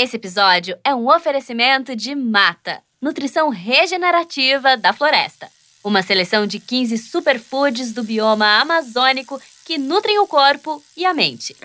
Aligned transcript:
Esse 0.00 0.14
episódio 0.14 0.78
é 0.84 0.94
um 0.94 1.12
oferecimento 1.12 1.96
de 1.96 2.14
Mata, 2.14 2.78
nutrição 3.02 3.48
regenerativa 3.48 4.76
da 4.76 4.92
floresta. 4.92 5.48
Uma 5.82 6.04
seleção 6.04 6.46
de 6.46 6.60
15 6.60 6.96
superfoods 6.98 7.92
do 7.92 8.04
bioma 8.04 8.60
amazônico 8.60 9.42
que 9.66 9.76
nutrem 9.76 10.20
o 10.20 10.26
corpo 10.28 10.80
e 10.96 11.04
a 11.04 11.12
mente. 11.12 11.56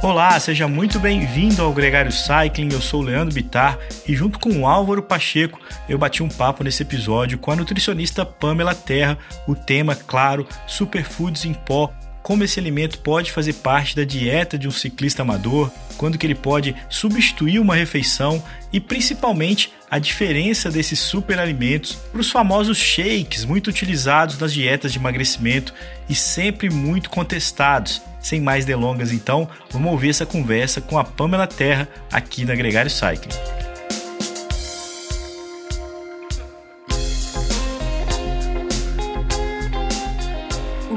Olá, 0.00 0.38
seja 0.38 0.68
muito 0.68 1.00
bem-vindo 1.00 1.60
ao 1.60 1.72
Gregário 1.72 2.12
Cycling. 2.12 2.68
Eu 2.72 2.80
sou 2.80 3.00
o 3.00 3.04
Leandro 3.04 3.34
Bitar 3.34 3.76
e 4.06 4.14
junto 4.14 4.38
com 4.38 4.50
o 4.50 4.68
Álvaro 4.68 5.02
Pacheco, 5.02 5.58
eu 5.88 5.98
bati 5.98 6.22
um 6.22 6.28
papo 6.28 6.62
nesse 6.62 6.84
episódio 6.84 7.38
com 7.38 7.50
a 7.50 7.56
nutricionista 7.56 8.24
Pamela 8.24 8.74
Terra, 8.74 9.18
o 9.48 9.56
tema, 9.56 9.96
claro, 9.96 10.46
superfoods 10.68 11.44
em 11.44 11.54
pó 11.54 11.92
como 12.22 12.44
esse 12.44 12.60
alimento 12.60 12.98
pode 12.98 13.32
fazer 13.32 13.54
parte 13.54 13.96
da 13.96 14.04
dieta 14.04 14.56
de 14.56 14.68
um 14.68 14.70
ciclista 14.70 15.22
amador, 15.22 15.70
quando 15.96 16.16
que 16.16 16.26
ele 16.26 16.34
pode 16.34 16.74
substituir 16.88 17.58
uma 17.58 17.74
refeição 17.74 18.42
e 18.72 18.80
principalmente 18.80 19.72
a 19.90 19.98
diferença 19.98 20.70
desses 20.70 20.98
superalimentos 20.98 21.94
para 21.94 22.20
os 22.20 22.30
famosos 22.30 22.78
shakes 22.78 23.44
muito 23.44 23.68
utilizados 23.68 24.38
nas 24.38 24.52
dietas 24.52 24.92
de 24.92 24.98
emagrecimento 24.98 25.74
e 26.08 26.14
sempre 26.14 26.70
muito 26.70 27.10
contestados. 27.10 28.00
Sem 28.20 28.40
mais 28.40 28.64
delongas, 28.64 29.12
então, 29.12 29.48
vamos 29.70 29.90
ouvir 29.90 30.10
essa 30.10 30.24
conversa 30.24 30.80
com 30.80 30.96
a 30.98 31.04
Pamela 31.04 31.46
Terra 31.46 31.88
aqui 32.10 32.44
na 32.44 32.54
Gregário 32.54 32.90
Cycling. 32.90 33.61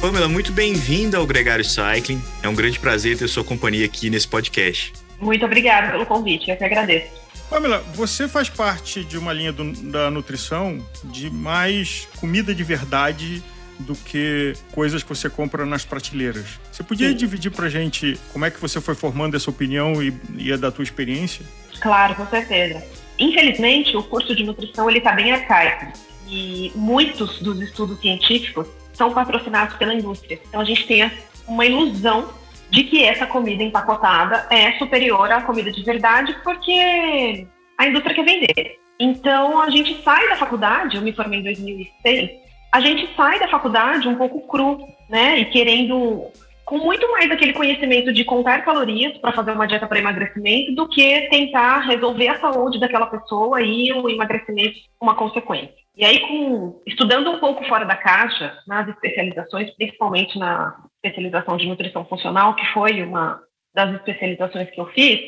Pamela, 0.00 0.28
muito 0.28 0.52
bem-vinda 0.52 1.16
ao 1.16 1.26
Gregário 1.26 1.64
Cycling. 1.64 2.20
É 2.42 2.48
um 2.48 2.54
grande 2.54 2.78
prazer 2.78 3.16
ter 3.16 3.26
sua 3.28 3.42
companhia 3.42 3.86
aqui 3.86 4.10
nesse 4.10 4.28
podcast. 4.28 4.92
Muito 5.18 5.44
obrigada 5.44 5.90
pelo 5.90 6.04
convite, 6.04 6.50
eu 6.50 6.56
que 6.56 6.64
agradeço. 6.64 7.08
Pamela, 7.48 7.78
você 7.94 8.28
faz 8.28 8.48
parte 8.50 9.02
de 9.02 9.16
uma 9.16 9.32
linha 9.32 9.52
do, 9.52 9.72
da 9.90 10.10
nutrição 10.10 10.84
de 11.04 11.30
mais 11.30 12.06
comida 12.20 12.54
de 12.54 12.62
verdade 12.62 13.42
do 13.78 13.94
que 13.94 14.52
coisas 14.72 15.02
que 15.02 15.08
você 15.08 15.30
compra 15.30 15.64
nas 15.64 15.84
prateleiras. 15.84 16.58
Você 16.70 16.82
podia 16.82 17.08
Sim. 17.08 17.16
dividir 17.16 17.50
pra 17.50 17.68
gente 17.68 18.18
como 18.32 18.44
é 18.44 18.50
que 18.50 18.60
você 18.60 18.80
foi 18.80 18.94
formando 18.94 19.34
essa 19.34 19.48
opinião 19.48 20.02
e, 20.02 20.14
e 20.36 20.52
a 20.52 20.56
da 20.56 20.70
tua 20.70 20.82
experiência? 20.82 21.44
Claro, 21.80 22.14
com 22.14 22.26
certeza. 22.26 22.84
Infelizmente, 23.18 23.96
o 23.96 24.02
curso 24.02 24.36
de 24.36 24.44
nutrição 24.44 24.88
ele 24.90 24.98
está 24.98 25.12
bem 25.12 25.32
arcaico 25.32 25.92
e 26.28 26.70
muitos 26.74 27.38
dos 27.40 27.60
estudos 27.62 27.98
científicos 28.00 28.66
são 28.96 29.12
patrocinados 29.12 29.76
pela 29.76 29.94
indústria. 29.94 30.40
Então 30.48 30.60
a 30.60 30.64
gente 30.64 30.86
tem 30.86 31.10
uma 31.46 31.64
ilusão 31.64 32.28
de 32.70 32.84
que 32.84 33.04
essa 33.04 33.26
comida 33.26 33.62
empacotada 33.62 34.46
é 34.50 34.72
superior 34.72 35.30
à 35.30 35.42
comida 35.42 35.70
de 35.70 35.82
verdade 35.82 36.36
porque 36.42 37.46
a 37.78 37.86
indústria 37.86 38.14
quer 38.14 38.24
vender. 38.24 38.78
Então 38.98 39.60
a 39.60 39.70
gente 39.70 40.02
sai 40.02 40.28
da 40.28 40.36
faculdade, 40.36 40.96
eu 40.96 41.02
me 41.02 41.12
formei 41.12 41.40
em 41.40 41.44
2006, 41.44 42.30
a 42.72 42.80
gente 42.80 43.14
sai 43.14 43.38
da 43.38 43.48
faculdade 43.48 44.08
um 44.08 44.16
pouco 44.16 44.46
cru, 44.48 44.78
né? 45.08 45.38
E 45.38 45.44
querendo 45.46 46.30
com 46.64 46.78
muito 46.78 47.08
mais 47.12 47.30
aquele 47.30 47.52
conhecimento 47.52 48.12
de 48.12 48.24
contar 48.24 48.64
calorias 48.64 49.16
para 49.18 49.32
fazer 49.32 49.52
uma 49.52 49.68
dieta 49.68 49.86
para 49.86 50.00
emagrecimento 50.00 50.74
do 50.74 50.88
que 50.88 51.28
tentar 51.28 51.80
resolver 51.80 52.28
a 52.28 52.40
saúde 52.40 52.80
daquela 52.80 53.06
pessoa 53.06 53.62
e 53.62 53.92
o 53.92 54.10
emagrecimento 54.10 54.76
uma 55.00 55.14
consequência. 55.14 55.85
E 55.96 56.04
aí, 56.04 56.20
com, 56.20 56.82
estudando 56.86 57.30
um 57.30 57.38
pouco 57.38 57.64
fora 57.64 57.86
da 57.86 57.96
caixa, 57.96 58.58
nas 58.66 58.86
especializações, 58.86 59.70
principalmente 59.76 60.38
na 60.38 60.76
especialização 60.96 61.56
de 61.56 61.66
nutrição 61.66 62.04
funcional, 62.04 62.54
que 62.54 62.66
foi 62.66 63.02
uma 63.02 63.40
das 63.74 63.94
especializações 63.94 64.70
que 64.70 64.78
eu 64.80 64.86
fiz, 64.88 65.20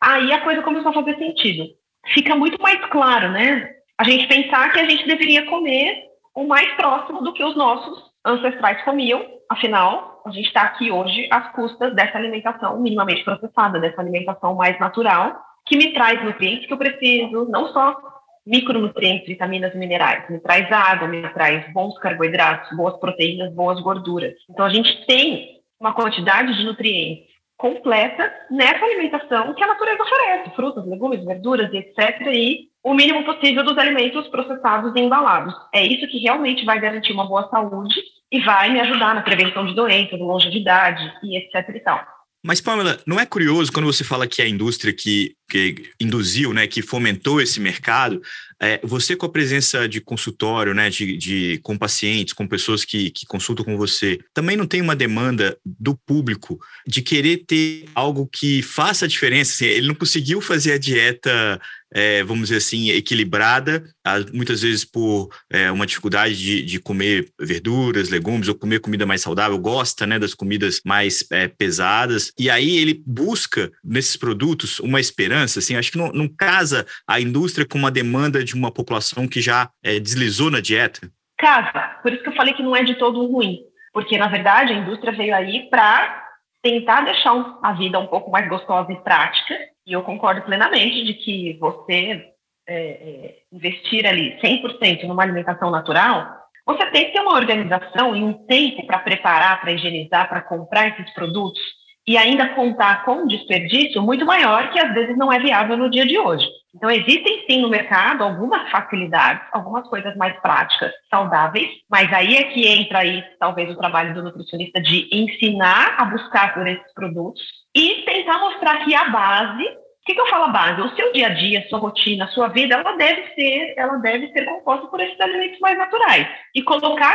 aí 0.00 0.32
a 0.32 0.40
coisa 0.42 0.62
começou 0.62 0.90
a 0.90 0.94
fazer 0.94 1.16
sentido. 1.16 1.64
Fica 2.06 2.36
muito 2.36 2.60
mais 2.62 2.78
claro, 2.86 3.32
né? 3.32 3.68
A 3.98 4.04
gente 4.04 4.28
pensar 4.28 4.72
que 4.72 4.78
a 4.78 4.88
gente 4.88 5.06
deveria 5.08 5.46
comer 5.46 6.04
o 6.36 6.44
mais 6.44 6.72
próximo 6.74 7.20
do 7.22 7.32
que 7.32 7.42
os 7.42 7.56
nossos 7.56 8.04
ancestrais 8.24 8.82
comiam, 8.84 9.26
afinal, 9.50 10.22
a 10.24 10.30
gente 10.30 10.46
está 10.46 10.62
aqui 10.62 10.90
hoje 10.90 11.28
às 11.32 11.50
custas 11.52 11.94
dessa 11.96 12.16
alimentação 12.16 12.80
minimamente 12.80 13.24
processada, 13.24 13.80
dessa 13.80 14.00
alimentação 14.00 14.54
mais 14.54 14.78
natural, 14.78 15.36
que 15.66 15.76
me 15.76 15.92
traz 15.92 16.22
nutrientes 16.24 16.66
que 16.66 16.72
eu 16.72 16.78
preciso, 16.78 17.46
não 17.50 17.72
só 17.72 18.11
micronutrientes, 18.46 19.26
vitaminas 19.26 19.74
e 19.74 19.78
minerais, 19.78 20.28
me 20.28 20.40
traz 20.40 20.70
água, 20.70 21.08
me 21.08 21.22
traz 21.30 21.72
bons 21.72 21.98
carboidratos, 21.98 22.76
boas 22.76 22.96
proteínas, 22.98 23.54
boas 23.54 23.80
gorduras. 23.80 24.34
Então 24.50 24.64
a 24.64 24.70
gente 24.70 25.06
tem 25.06 25.60
uma 25.80 25.94
quantidade 25.94 26.56
de 26.56 26.64
nutrientes 26.64 27.32
completa 27.56 28.32
nessa 28.50 28.84
alimentação 28.84 29.54
que 29.54 29.62
a 29.62 29.68
natureza 29.68 30.02
oferece, 30.02 30.50
frutas, 30.56 30.84
legumes, 30.84 31.24
verduras 31.24 31.72
etc. 31.72 32.20
E 32.32 32.68
o 32.82 32.92
mínimo 32.92 33.24
possível 33.24 33.62
dos 33.62 33.78
alimentos 33.78 34.26
processados 34.28 34.92
e 34.96 35.00
embalados. 35.00 35.54
É 35.72 35.84
isso 35.84 36.08
que 36.08 36.18
realmente 36.18 36.64
vai 36.64 36.80
garantir 36.80 37.12
uma 37.12 37.28
boa 37.28 37.48
saúde 37.48 37.94
e 38.32 38.40
vai 38.40 38.70
me 38.70 38.80
ajudar 38.80 39.14
na 39.14 39.22
prevenção 39.22 39.64
de 39.64 39.74
doenças, 39.74 40.18
longevidade 40.18 41.12
e 41.22 41.36
etc 41.36 41.68
e 41.68 41.80
tal. 41.80 42.11
Mas, 42.44 42.60
Pamela, 42.60 43.00
não 43.06 43.20
é 43.20 43.24
curioso 43.24 43.70
quando 43.70 43.86
você 43.86 44.02
fala 44.02 44.26
que 44.26 44.42
a 44.42 44.48
indústria 44.48 44.92
que, 44.92 45.36
que 45.48 45.90
induziu, 46.00 46.52
né, 46.52 46.66
que 46.66 46.82
fomentou 46.82 47.40
esse 47.40 47.60
mercado, 47.60 48.20
é, 48.60 48.80
você 48.82 49.14
com 49.14 49.26
a 49.26 49.28
presença 49.28 49.88
de 49.88 50.00
consultório, 50.00 50.74
né, 50.74 50.90
de, 50.90 51.16
de, 51.16 51.60
com 51.62 51.78
pacientes, 51.78 52.34
com 52.34 52.48
pessoas 52.48 52.84
que, 52.84 53.10
que 53.10 53.24
consultam 53.26 53.64
com 53.64 53.76
você, 53.76 54.18
também 54.34 54.56
não 54.56 54.66
tem 54.66 54.80
uma 54.80 54.96
demanda 54.96 55.56
do 55.64 55.96
público 55.96 56.58
de 56.84 57.00
querer 57.00 57.44
ter 57.46 57.84
algo 57.94 58.28
que 58.32 58.60
faça 58.60 59.04
a 59.04 59.08
diferença? 59.08 59.52
Assim, 59.52 59.66
ele 59.66 59.86
não 59.86 59.94
conseguiu 59.94 60.40
fazer 60.40 60.72
a 60.72 60.78
dieta 60.78 61.60
é, 61.92 62.22
vamos 62.24 62.48
dizer 62.48 62.58
assim, 62.58 62.90
equilibrada, 62.90 63.84
muitas 64.32 64.62
vezes 64.62 64.84
por 64.84 65.28
é, 65.50 65.70
uma 65.70 65.86
dificuldade 65.86 66.36
de, 66.36 66.62
de, 66.62 66.80
comer 66.80 67.28
verduras, 67.38 68.08
legumes 68.08 68.48
ou 68.48 68.54
comer 68.54 68.80
comida 68.80 69.06
mais 69.06 69.20
saudável, 69.20 69.58
gosta 69.58 70.06
né, 70.06 70.18
das 70.18 70.34
comidas 70.34 70.80
mais 70.84 71.24
é, 71.30 71.48
pesadas, 71.48 72.32
e 72.38 72.50
aí 72.50 72.76
ele 72.78 73.02
busca 73.06 73.70
nesses 73.84 74.16
produtos 74.16 74.80
uma 74.80 75.00
esperança, 75.00 75.58
assim, 75.58 75.76
acho 75.76 75.92
que 75.92 75.98
não, 75.98 76.10
não 76.12 76.28
casa 76.28 76.86
a 77.06 77.20
indústria 77.20 77.66
com 77.66 77.78
uma 77.78 77.90
demanda 77.90 78.42
de 78.42 78.54
uma 78.54 78.70
população 78.70 79.28
que 79.28 79.40
já 79.40 79.68
é, 79.82 80.00
deslizou 80.00 80.50
na 80.50 80.60
dieta? 80.60 81.10
Casa, 81.38 81.96
por 82.02 82.12
isso 82.12 82.22
que 82.22 82.28
eu 82.28 82.36
falei 82.36 82.54
que 82.54 82.62
não 82.62 82.74
é 82.74 82.84
de 82.84 82.94
todo 82.94 83.26
ruim, 83.26 83.58
porque 83.92 84.16
na 84.16 84.28
verdade 84.28 84.72
a 84.72 84.76
indústria 84.76 85.12
veio 85.12 85.34
aí 85.34 85.68
para 85.68 86.22
tentar 86.62 87.02
deixar 87.02 87.58
a 87.62 87.72
vida 87.72 87.98
um 87.98 88.06
pouco 88.06 88.30
mais 88.30 88.48
gostosa 88.48 88.92
e 88.92 89.02
prática, 89.02 89.54
e 89.86 89.92
eu 89.92 90.02
concordo 90.02 90.42
plenamente 90.42 91.04
de 91.04 91.14
que 91.14 91.56
você 91.58 92.32
é, 92.68 92.74
é, 92.74 93.36
investir 93.52 94.06
ali 94.06 94.38
100% 94.40 95.04
numa 95.04 95.22
alimentação 95.22 95.70
natural, 95.70 96.42
você 96.64 96.86
tem 96.86 97.06
que 97.06 97.12
ter 97.12 97.20
uma 97.20 97.34
organização 97.34 98.14
e 98.14 98.22
um 98.22 98.32
tempo 98.46 98.86
para 98.86 99.00
preparar, 99.00 99.60
para 99.60 99.72
higienizar, 99.72 100.28
para 100.28 100.40
comprar 100.40 100.88
esses 100.88 101.12
produtos 101.12 101.60
e 102.06 102.16
ainda 102.16 102.50
contar 102.50 103.04
com 103.04 103.22
um 103.22 103.26
desperdício 103.26 104.02
muito 104.02 104.24
maior 104.24 104.70
que 104.70 104.78
às 104.78 104.92
vezes 104.92 105.16
não 105.16 105.32
é 105.32 105.38
viável 105.38 105.76
no 105.76 105.90
dia 105.90 106.06
de 106.06 106.18
hoje. 106.18 106.48
Então, 106.74 106.90
existem 106.90 107.44
sim 107.46 107.60
no 107.60 107.68
mercado 107.68 108.24
algumas 108.24 108.70
facilidades, 108.70 109.46
algumas 109.52 109.86
coisas 109.88 110.16
mais 110.16 110.38
práticas, 110.40 110.90
saudáveis, 111.10 111.68
mas 111.88 112.10
aí 112.12 112.36
é 112.36 112.44
que 112.44 112.66
entra 112.66 113.00
aí 113.00 113.22
talvez 113.38 113.70
o 113.70 113.76
trabalho 113.76 114.14
do 114.14 114.22
nutricionista 114.22 114.80
de 114.80 115.08
ensinar 115.12 115.96
a 115.98 116.06
buscar 116.06 116.54
por 116.54 116.66
esses 116.66 116.92
produtos 116.94 117.42
e 117.74 118.02
tentar 118.06 118.38
mostrar 118.38 118.84
que 118.84 118.94
a 118.94 119.10
base, 119.10 119.64
o 120.02 120.04
que, 120.04 120.14
que 120.14 120.20
eu 120.20 120.26
falo 120.26 120.44
a 120.44 120.48
base? 120.48 120.80
O 120.80 120.96
seu 120.96 121.12
dia 121.12 121.28
a 121.28 121.30
dia, 121.30 121.60
a 121.60 121.68
sua 121.68 121.78
rotina, 121.78 122.24
a 122.24 122.28
sua 122.28 122.48
vida, 122.48 122.74
ela 122.74 122.96
deve 122.96 123.34
ser, 123.34 123.74
ela 123.76 123.96
deve 123.98 124.32
ser 124.32 124.44
composta 124.46 124.88
por 124.88 125.00
esses 125.00 125.20
alimentos 125.20 125.60
mais 125.60 125.78
naturais. 125.78 126.26
E 126.52 126.62
colocar 126.64 127.14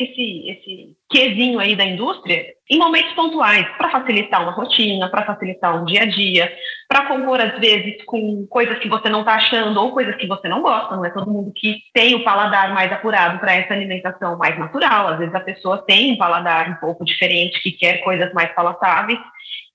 esse, 0.00 0.48
esse 0.48 0.96
quesinho 1.08 1.60
aí 1.60 1.76
da 1.76 1.84
indústria 1.84 2.44
em 2.68 2.78
momentos 2.78 3.12
pontuais, 3.12 3.64
para 3.76 3.90
facilitar 3.90 4.42
uma 4.42 4.50
rotina, 4.50 5.08
para 5.10 5.24
facilitar 5.24 5.80
um 5.80 5.84
dia 5.84 6.02
a 6.02 6.06
dia, 6.06 6.52
para 6.88 7.06
compor, 7.06 7.40
às 7.40 7.56
vezes, 7.60 8.02
com 8.04 8.46
coisas 8.48 8.78
que 8.78 8.88
você 8.88 9.08
não 9.08 9.20
está 9.20 9.34
achando 9.34 9.80
ou 9.80 9.92
coisas 9.92 10.16
que 10.16 10.26
você 10.26 10.48
não 10.48 10.60
gosta. 10.60 10.96
Não 10.96 11.04
é 11.04 11.10
todo 11.10 11.30
mundo 11.30 11.52
que 11.54 11.82
tem 11.92 12.16
o 12.16 12.24
paladar 12.24 12.74
mais 12.74 12.90
apurado 12.90 13.38
para 13.38 13.54
essa 13.54 13.74
alimentação 13.74 14.36
mais 14.36 14.58
natural. 14.58 15.08
Às 15.08 15.18
vezes 15.18 15.34
a 15.34 15.40
pessoa 15.40 15.84
tem 15.86 16.12
um 16.12 16.16
paladar 16.16 16.68
um 16.70 16.76
pouco 16.76 17.04
diferente, 17.04 17.62
que 17.62 17.70
quer 17.70 17.98
coisas 17.98 18.32
mais 18.32 18.52
palatáveis. 18.54 19.20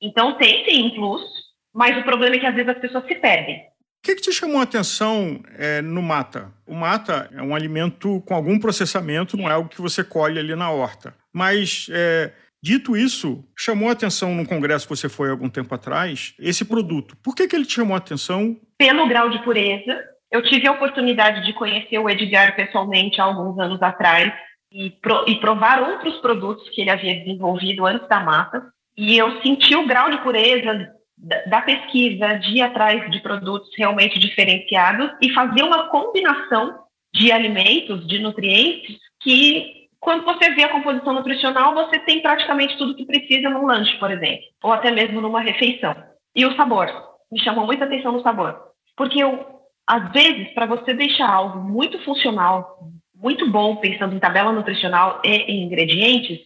Então, 0.02 0.34
tem 0.34 0.66
sim 0.66 0.88
um 0.88 0.90
plus, 0.90 1.49
mas 1.80 1.98
o 1.98 2.04
problema 2.04 2.36
é 2.36 2.40
que 2.40 2.46
às 2.46 2.54
vezes 2.54 2.68
as 2.68 2.78
pessoas 2.78 3.06
se 3.06 3.16
perdem. 3.16 3.56
O 3.56 4.04
que, 4.04 4.16
que, 4.16 4.22
te 4.22 4.34
chamou 4.34 4.60
a 4.60 4.64
atenção 4.64 5.42
é, 5.58 5.82
no 5.82 6.02
mata? 6.02 6.52
O 6.68 6.76
mata 6.76 7.30
é 7.34 7.42
um 7.42 7.56
alimento 7.56 8.22
com 8.28 8.36
algum 8.36 8.60
processamento, 8.60 9.38
não 9.38 9.50
é 9.50 9.54
algo 9.54 9.70
que 9.70 9.82
você 9.82 10.04
colhe 10.04 10.38
ali 10.38 10.54
na 10.58 10.70
horta. 10.70 11.14
Mas, 11.34 11.88
é, 11.90 12.34
dito 12.62 12.98
isso, 12.98 13.46
chamou 13.58 13.88
a 13.88 13.94
atenção 13.94 14.36
num 14.36 14.44
congresso 14.44 14.86
que 14.86 14.96
você 14.96 15.08
foi 15.08 15.30
algum 15.30 15.48
tempo 15.48 15.74
atrás, 15.74 16.34
esse 16.38 16.66
produto. 16.66 17.16
Por 17.24 17.34
que, 17.34 17.48
que 17.48 17.56
ele 17.56 17.66
te 17.66 17.76
chamou 17.76 17.96
a 17.96 18.00
atenção? 18.00 18.58
Pelo 18.78 19.08
grau 19.08 19.30
de 19.30 19.42
pureza. 19.42 20.04
Eu 20.30 20.44
tive 20.44 20.68
a 20.68 20.74
oportunidade 20.74 21.46
de 21.46 21.54
conhecer 21.54 21.98
o 21.98 22.10
Edgar 22.10 22.58
pessoalmente 22.58 23.22
há 23.22 23.24
alguns 23.24 23.58
anos 23.58 23.82
atrás 23.82 24.34
e, 24.70 24.90
pro, 24.90 25.24
e 25.30 25.40
provar 25.40 25.82
outros 25.82 26.18
produtos 26.18 26.70
que 26.72 26.82
ele 26.82 26.90
havia 26.90 27.16
desenvolvido 27.16 27.86
antes 27.86 28.08
da 28.10 28.20
mata. 28.20 28.70
E 28.98 29.18
eu 29.18 29.42
senti 29.42 29.76
o 29.78 29.88
grau 29.88 30.12
de 30.12 30.18
pureza 30.18 30.99
da 31.48 31.62
pesquisa, 31.62 32.36
de 32.36 32.58
ir 32.58 32.62
atrás 32.62 33.10
de 33.12 33.20
produtos 33.20 33.70
realmente 33.78 34.18
diferenciados 34.18 35.12
e 35.22 35.34
fazer 35.34 35.64
uma 35.64 35.90
combinação 35.90 36.80
de 37.14 37.32
alimentos, 37.32 38.08
de 38.08 38.20
nutrientes, 38.20 38.98
que 39.22 39.80
quando 40.00 40.24
você 40.24 40.52
vê 40.52 40.64
a 40.64 40.70
composição 40.70 41.14
nutricional, 41.14 41.74
você 41.74 42.00
tem 42.00 42.22
praticamente 42.22 42.78
tudo 42.78 42.96
que 42.96 43.06
precisa 43.06 43.50
num 43.50 43.66
lanche, 43.66 43.98
por 43.98 44.10
exemplo, 44.10 44.46
ou 44.64 44.72
até 44.72 44.92
mesmo 44.92 45.20
numa 45.20 45.42
refeição. 45.42 45.94
E 46.34 46.46
o 46.46 46.56
sabor, 46.56 46.88
me 47.30 47.40
chamou 47.40 47.66
muita 47.66 47.84
atenção 47.84 48.14
no 48.14 48.22
sabor, 48.22 48.58
porque 48.96 49.22
eu, 49.22 49.46
às 49.86 50.10
vezes, 50.12 50.54
para 50.54 50.66
você 50.66 50.94
deixar 50.94 51.30
algo 51.30 51.60
muito 51.60 52.00
funcional, 52.06 52.80
muito 53.14 53.50
bom, 53.52 53.76
pensando 53.76 54.16
em 54.16 54.20
tabela 54.20 54.54
nutricional 54.54 55.22
e 55.26 55.30
em 55.30 55.64
ingredientes, 55.64 56.40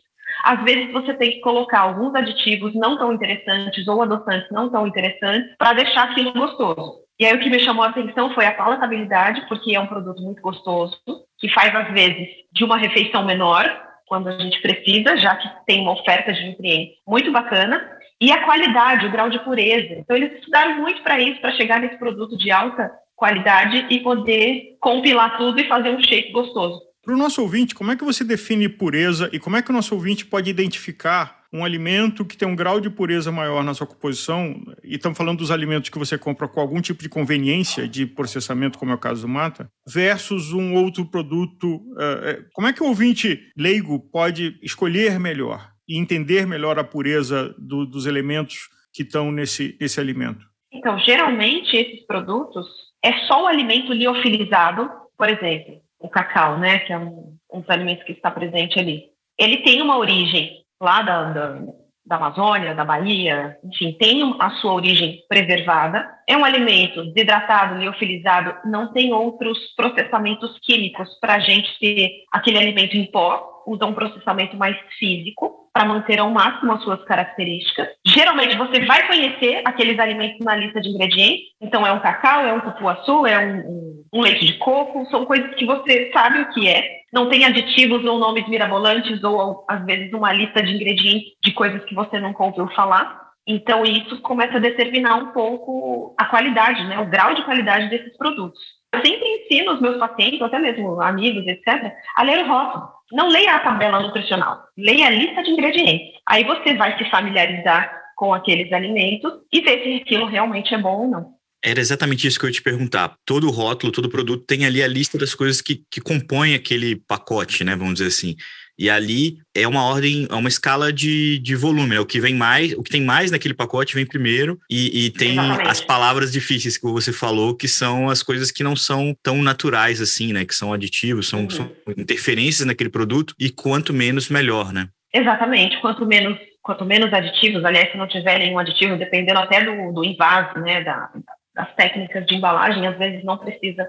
às 0.44 0.64
vezes 0.64 0.92
você 0.92 1.14
tem 1.14 1.32
que 1.32 1.42
colocar 1.42 1.82
alguns 1.82 2.16
aditivos 2.16 2.74
não 2.74 2.98
tão 2.98 3.14
interessantes 3.14 3.88
ou 3.88 4.02
adoçantes 4.02 4.50
não 4.52 4.70
tão 4.70 4.88
interessantes 4.88 5.56
para 5.58 5.74
deixar 5.74 6.04
aquilo 6.04 6.34
gostoso. 6.34 7.04
E 7.20 7.26
aí 7.26 7.34
o 7.36 7.40
que 7.40 7.50
me 7.50 7.60
chamou 7.60 7.84
a 7.84 7.90
atenção 7.90 8.34
foi 8.34 8.46
a 8.46 8.54
palatabilidade, 8.54 9.46
porque 9.48 9.76
é 9.76 9.80
um 9.80 9.88
produto 9.88 10.22
muito 10.22 10.42
gostoso, 10.42 10.98
que 11.38 11.48
faz 11.50 11.74
às 11.76 11.92
vezes 11.94 12.28
de 12.52 12.64
uma 12.64 12.78
refeição 12.78 13.24
menor, 13.24 13.64
quando 14.08 14.28
a 14.28 14.38
gente 14.38 14.62
precisa, 14.62 15.16
já 15.18 15.36
que 15.36 15.50
tem 15.66 15.82
uma 15.82 15.94
oferta 15.94 16.34
de 16.34 16.48
nutrientes 16.48 16.96
muito 17.08 17.32
bacana, 17.32 17.90
e 18.20 18.32
a 18.32 18.44
qualidade, 18.44 19.06
o 19.06 19.12
grau 19.12 19.30
de 19.30 19.40
pureza. 19.40 19.96
Então 19.96 20.16
eles 20.16 20.34
estudaram 20.34 20.78
muito 20.80 21.02
para 21.02 21.20
isso, 21.20 21.40
para 21.42 21.54
chegar 21.54 21.80
nesse 21.80 21.98
produto 21.98 22.38
de 22.38 22.52
alta 22.52 22.92
qualidade 23.16 23.86
e 23.90 24.00
poder 24.00 24.78
compilar 24.80 25.38
tudo 25.38 25.60
e 25.60 25.68
fazer 25.68 25.90
um 25.90 26.04
shake 26.04 26.32
gostoso. 26.32 26.82
Para 27.04 27.16
o 27.16 27.18
nosso 27.18 27.42
ouvinte, 27.42 27.76
como 27.76 27.92
é 27.92 27.98
que 27.98 28.04
você 28.06 28.24
define 28.24 28.70
pureza 28.70 29.30
e 29.34 29.38
como 29.38 29.58
é 29.58 29.62
que 29.62 29.70
o 29.70 29.74
nosso 29.74 29.94
ouvinte 29.94 30.26
pode 30.26 30.50
identificar 30.50 31.44
um 31.52 31.66
alimento 31.66 32.24
que 32.24 32.38
tem 32.38 32.48
um 32.48 32.56
grau 32.56 32.80
de 32.80 32.90
pureza 32.90 33.30
maior 33.30 33.62
na 33.62 33.74
sua 33.74 33.86
composição? 33.86 34.56
E 34.82 34.96
estamos 34.96 35.18
falando 35.18 35.40
dos 35.40 35.52
alimentos 35.52 35.90
que 35.90 36.00
você 36.00 36.18
compra 36.18 36.48
com 36.48 36.62
algum 36.62 36.80
tipo 36.80 37.04
de 37.04 37.10
conveniência 37.10 37.90
de 37.90 38.06
processamento, 38.06 38.80
como 38.80 38.92
é 38.92 38.96
o 38.96 38.98
caso 38.98 39.24
do 39.24 39.28
Mata, 39.28 39.70
versus 39.86 40.54
um 40.54 40.76
outro 40.76 41.06
produto. 41.06 41.76
Uh, 41.76 42.46
como 42.54 42.70
é 42.70 42.74
que 42.74 42.82
o 42.82 42.88
ouvinte 42.88 43.52
leigo 43.58 44.00
pode 44.10 44.58
escolher 44.64 45.20
melhor 45.20 45.72
e 45.86 46.00
entender 46.00 46.48
melhor 46.48 46.80
a 46.80 46.86
pureza 46.86 47.54
do, 47.60 47.86
dos 47.86 48.06
elementos 48.06 48.70
que 48.94 49.04
estão 49.04 49.30
nesse, 49.30 49.78
nesse 49.78 50.00
alimento? 50.00 50.46
Então, 50.72 50.98
geralmente, 51.00 51.76
esses 51.76 52.06
produtos 52.06 52.66
é 53.04 53.12
só 53.28 53.44
o 53.44 53.48
alimento 53.48 53.92
liofilizado, 53.92 54.90
por 55.18 55.28
exemplo 55.28 55.83
o 56.04 56.10
cacau, 56.10 56.60
né, 56.60 56.80
que 56.80 56.92
é 56.92 56.98
um, 56.98 57.38
um 57.52 57.62
dos 57.62 57.70
alimentos 57.70 58.04
que 58.04 58.12
está 58.12 58.30
presente 58.30 58.78
ali. 58.78 59.06
Ele 59.40 59.58
tem 59.64 59.82
uma 59.82 59.98
origem 59.98 60.64
lá 60.80 61.02
da, 61.02 61.32
da, 61.32 61.60
da 62.06 62.18
Amazônia, 62.18 62.76
da 62.76 62.84
Bahia, 62.84 63.58
enfim, 63.64 63.96
tem 64.00 64.36
a 64.40 64.50
sua 64.52 64.74
origem 64.74 65.24
preservada. 65.28 66.08
É 66.28 66.36
um 66.36 66.44
alimento 66.44 67.06
desidratado, 67.14 67.80
liofilizado, 67.80 68.56
não 68.66 68.92
tem 68.92 69.14
outros 69.14 69.58
processamentos 69.76 70.58
químicos 70.62 71.10
para 71.20 71.36
a 71.36 71.40
gente 71.40 71.80
ter 71.80 72.12
aquele 72.32 72.58
alimento 72.58 72.96
em 72.96 73.06
pó 73.10 73.54
usa 73.66 73.86
um 73.86 73.94
processamento 73.94 74.58
mais 74.58 74.78
físico 75.00 75.70
para 75.74 75.86
manter 75.86 76.20
ao 76.20 76.30
máximo 76.30 76.74
as 76.74 76.84
suas 76.84 77.04
características. 77.06 77.88
Geralmente 78.06 78.56
você 78.58 78.86
vai 78.86 79.08
conhecer 79.08 79.62
aqueles 79.66 79.98
alimentos 79.98 80.46
na 80.46 80.56
lista 80.56 80.80
de 80.80 80.90
ingredientes. 80.90 81.48
Então 81.60 81.86
é 81.86 81.92
um 81.92 82.00
cacau, 82.00 82.46
é 82.46 82.54
um 82.54 82.60
cupuaçu, 82.60 83.26
é 83.26 83.40
um, 83.40 83.60
um, 83.60 84.04
um 84.14 84.22
leite 84.22 84.46
de 84.46 84.54
coco, 84.54 85.08
são 85.10 85.26
coisas 85.26 85.54
que 85.56 85.66
você 85.66 86.12
sabe 86.14 86.42
o 86.42 86.50
que 86.54 86.68
é. 86.68 87.03
Não 87.14 87.30
tem 87.30 87.46
aditivos 87.46 88.04
ou 88.04 88.18
nomes 88.18 88.48
mirabolantes 88.50 89.24
ou 89.24 89.64
às 89.70 89.86
vezes 89.86 90.12
uma 90.14 90.34
lista 90.34 90.64
de 90.64 90.74
ingredientes 90.74 91.34
de 91.44 91.54
coisas 91.54 91.86
que 91.86 91.94
você 91.94 92.20
nunca 92.20 92.44
ouviu 92.44 92.68
falar. 92.70 93.22
Então 93.46 93.84
isso 93.84 94.20
começa 94.22 94.58
a 94.58 94.60
determinar 94.60 95.18
um 95.18 95.28
pouco 95.28 96.16
a 96.18 96.26
qualidade, 96.26 96.84
né, 96.86 97.00
o 97.00 97.06
grau 97.06 97.36
de 97.36 97.44
qualidade 97.46 97.90
desses 97.90 98.18
produtos. 98.18 98.60
Eu 98.92 99.06
sempre 99.06 99.28
ensino 99.28 99.74
os 99.74 99.82
meus 99.82 99.98
pacientes, 99.98 100.42
até 100.42 100.58
mesmo 100.58 101.00
amigos, 101.02 101.46
etc., 101.46 101.94
a 102.16 102.24
ler 102.24 102.44
o 102.44 102.48
rótulo. 102.48 102.88
Não 103.12 103.28
leia 103.28 103.56
a 103.56 103.60
tabela 103.60 104.00
nutricional, 104.00 104.64
leia 104.76 105.08
a 105.08 105.12
lista 105.12 105.44
de 105.44 105.52
ingredientes. 105.52 106.20
Aí 106.28 106.44
você 106.44 106.74
vai 106.74 106.98
se 106.98 107.10
familiarizar 107.12 107.94
com 108.16 108.34
aqueles 108.34 108.72
alimentos 108.74 109.34
e 109.52 109.62
ver 109.62 109.84
se 109.84 110.02
aquilo 110.02 110.26
realmente 110.26 110.74
é 110.74 110.78
bom 110.80 111.02
ou 111.02 111.08
não. 111.08 111.43
Era 111.64 111.80
exatamente 111.80 112.28
isso 112.28 112.38
que 112.38 112.46
eu 112.46 112.50
ia 112.50 112.54
te 112.54 112.62
perguntar. 112.62 113.16
Todo 113.26 113.50
rótulo, 113.50 113.92
todo 113.92 114.10
produto 114.10 114.44
tem 114.46 114.66
ali 114.66 114.84
a 114.84 114.88
lista 114.88 115.18
das 115.18 115.34
coisas 115.34 115.62
que, 115.62 115.82
que 115.90 116.02
compõem 116.02 116.56
aquele 116.56 116.96
pacote, 116.96 117.64
né? 117.64 117.76
Vamos 117.76 117.94
dizer 117.96 118.08
assim. 118.08 118.36
E 118.78 118.90
ali 118.90 119.38
é 119.56 119.68
uma 119.68 119.84
ordem, 119.86 120.28
é 120.30 120.34
uma 120.34 120.50
escala 120.50 120.92
de, 120.92 121.40
de 121.40 121.56
volume. 121.56 121.92
Né? 121.92 122.00
O 122.00 122.06
que 122.06 122.20
vem 122.20 122.36
mais, 122.36 122.74
o 122.74 122.82
que 122.82 122.90
tem 122.90 123.02
mais 123.02 123.32
naquele 123.32 123.54
pacote 123.54 123.94
vem 123.94 124.06
primeiro, 124.06 124.60
e, 124.70 125.06
e 125.06 125.10
tem 125.12 125.34
Exatamente. 125.34 125.70
as 125.70 125.80
palavras 125.80 126.32
difíceis 126.32 126.78
que 126.78 126.86
você 126.86 127.14
falou, 127.14 127.56
que 127.56 127.68
são 127.68 128.10
as 128.10 128.24
coisas 128.24 128.52
que 128.52 128.64
não 128.64 128.76
são 128.76 129.16
tão 129.22 129.42
naturais 129.42 130.02
assim, 130.02 130.34
né? 130.34 130.44
Que 130.44 130.56
são 130.56 130.74
aditivos, 130.74 131.30
são, 131.30 131.42
uhum. 131.42 131.50
são 131.50 131.72
interferências 131.96 132.66
naquele 132.66 132.90
produto, 132.90 133.34
e 133.40 133.50
quanto 133.50 133.94
menos, 133.94 134.28
melhor, 134.28 134.74
né? 134.74 134.90
Exatamente. 135.14 135.80
Quanto 135.80 136.06
menos, 136.06 136.38
quanto 136.62 136.84
menos 136.84 137.14
aditivos, 137.14 137.64
aliás, 137.64 137.92
se 137.92 137.98
não 137.98 138.08
tiver 138.08 138.40
nenhum 138.40 138.58
aditivo, 138.58 138.98
dependendo 138.98 139.40
até 139.40 139.64
do, 139.64 139.94
do 139.94 140.04
invase, 140.04 140.60
né? 140.60 140.84
Da, 140.84 141.12
das 141.56 141.74
técnicas 141.76 142.26
de 142.26 142.36
embalagem, 142.36 142.86
às 142.88 142.98
vezes 142.98 143.24
não 143.24 143.38
precisa 143.38 143.88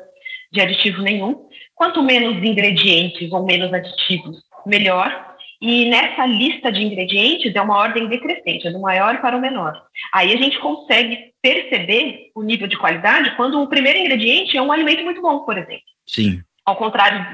de 0.52 0.61
aditivo 0.61 1.02
nenhum. 1.02 1.49
Quanto 1.75 2.02
menos 2.02 2.37
ingredientes 2.37 3.33
ou 3.33 3.44
menos 3.44 3.73
aditivos, 3.73 4.38
melhor. 4.66 5.35
E 5.61 5.88
nessa 5.88 6.26
lista 6.26 6.71
de 6.71 6.83
ingredientes 6.83 7.54
é 7.54 7.61
uma 7.61 7.78
ordem 7.78 8.09
decrescente, 8.09 8.66
é 8.66 8.71
do 8.71 8.80
maior 8.80 9.21
para 9.21 9.37
o 9.37 9.40
menor. 9.40 9.80
Aí 10.12 10.33
a 10.33 10.37
gente 10.37 10.59
consegue 10.59 11.33
perceber 11.40 12.30
o 12.35 12.42
nível 12.42 12.66
de 12.66 12.76
qualidade 12.76 13.35
quando 13.37 13.61
o 13.62 13.68
primeiro 13.68 13.99
ingrediente 13.99 14.56
é 14.56 14.62
um 14.62 14.73
alimento 14.73 15.02
muito 15.04 15.23
bom, 15.23 15.40
por 15.40 15.56
exemplo. 15.56 15.83
Sim. 16.06 16.42
Ao 16.66 16.76
contrário, 16.76 17.25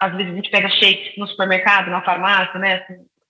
às 0.00 0.12
vezes 0.14 0.32
a 0.32 0.36
gente 0.36 0.50
pega 0.50 0.68
shake 0.68 1.18
no 1.18 1.26
supermercado, 1.26 1.90
na 1.90 2.02
farmácia, 2.02 2.58
né? 2.58 2.84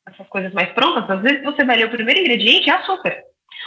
Essas 0.08 0.26
coisas 0.28 0.52
mais 0.52 0.70
prontas, 0.70 1.08
às 1.08 1.20
vezes 1.20 1.42
você 1.44 1.64
vai 1.64 1.76
ler 1.76 1.86
o 1.86 1.90
primeiro 1.90 2.20
ingrediente 2.20 2.70
é 2.70 2.72
açúcar. 2.72 3.16